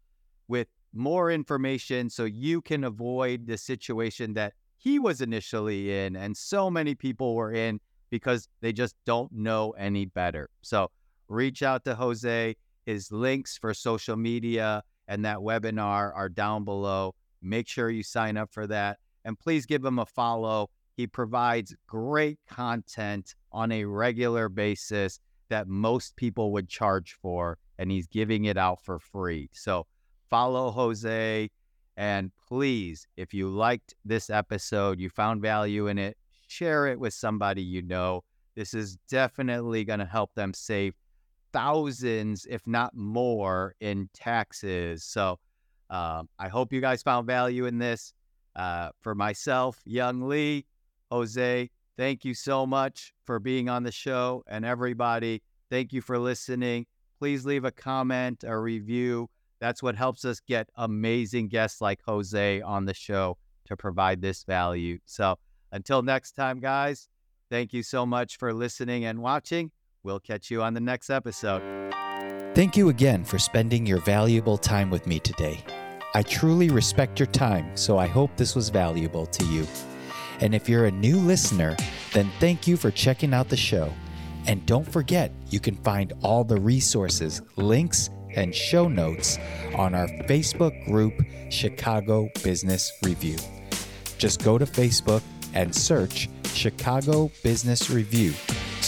[0.48, 6.36] with more information so you can avoid the situation that he was initially in and
[6.36, 7.78] so many people were in
[8.10, 10.48] because they just don't know any better.
[10.62, 10.90] So,
[11.28, 12.56] reach out to Jose.
[12.86, 17.14] His links for social media and that webinar are down below.
[17.42, 18.98] Make sure you sign up for that.
[19.24, 20.70] And please give him a follow.
[20.96, 27.90] He provides great content on a regular basis that most people would charge for, and
[27.90, 29.48] he's giving it out for free.
[29.52, 29.86] So
[30.28, 31.50] follow Jose.
[31.96, 36.16] And please, if you liked this episode, you found value in it,
[36.46, 38.22] share it with somebody you know.
[38.56, 40.94] This is definitely going to help them save
[41.52, 45.04] thousands, if not more, in taxes.
[45.04, 45.38] So
[45.90, 48.12] um, I hope you guys found value in this.
[48.56, 50.66] Uh, for myself, Young Lee,
[51.12, 54.42] Jose, thank you so much for being on the show.
[54.48, 56.86] And everybody, thank you for listening.
[57.20, 59.28] Please leave a comment, a review.
[59.60, 64.42] That's what helps us get amazing guests like Jose on the show to provide this
[64.42, 64.98] value.
[65.04, 65.36] So
[65.70, 67.08] until next time, guys,
[67.50, 69.70] thank you so much for listening and watching.
[70.08, 71.60] We'll catch you on the next episode.
[72.54, 75.62] Thank you again for spending your valuable time with me today.
[76.14, 79.66] I truly respect your time, so I hope this was valuable to you.
[80.40, 81.76] And if you're a new listener,
[82.14, 83.92] then thank you for checking out the show.
[84.46, 89.38] And don't forget, you can find all the resources, links, and show notes
[89.74, 91.12] on our Facebook group,
[91.50, 93.36] Chicago Business Review.
[94.16, 95.20] Just go to Facebook
[95.52, 98.32] and search Chicago Business Review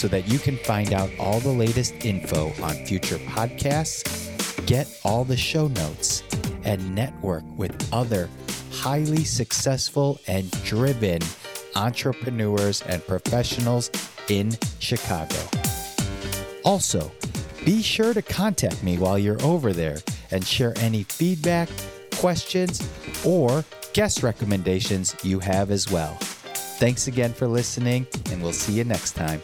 [0.01, 5.23] so that you can find out all the latest info on future podcasts, get all
[5.23, 6.23] the show notes,
[6.63, 8.27] and network with other
[8.71, 11.19] highly successful and driven
[11.75, 13.91] entrepreneurs and professionals
[14.27, 15.37] in Chicago.
[16.65, 17.11] Also,
[17.63, 19.99] be sure to contact me while you're over there
[20.31, 21.69] and share any feedback,
[22.15, 22.81] questions,
[23.23, 26.15] or guest recommendations you have as well.
[26.79, 29.39] Thanks again for listening, and we'll see you next time.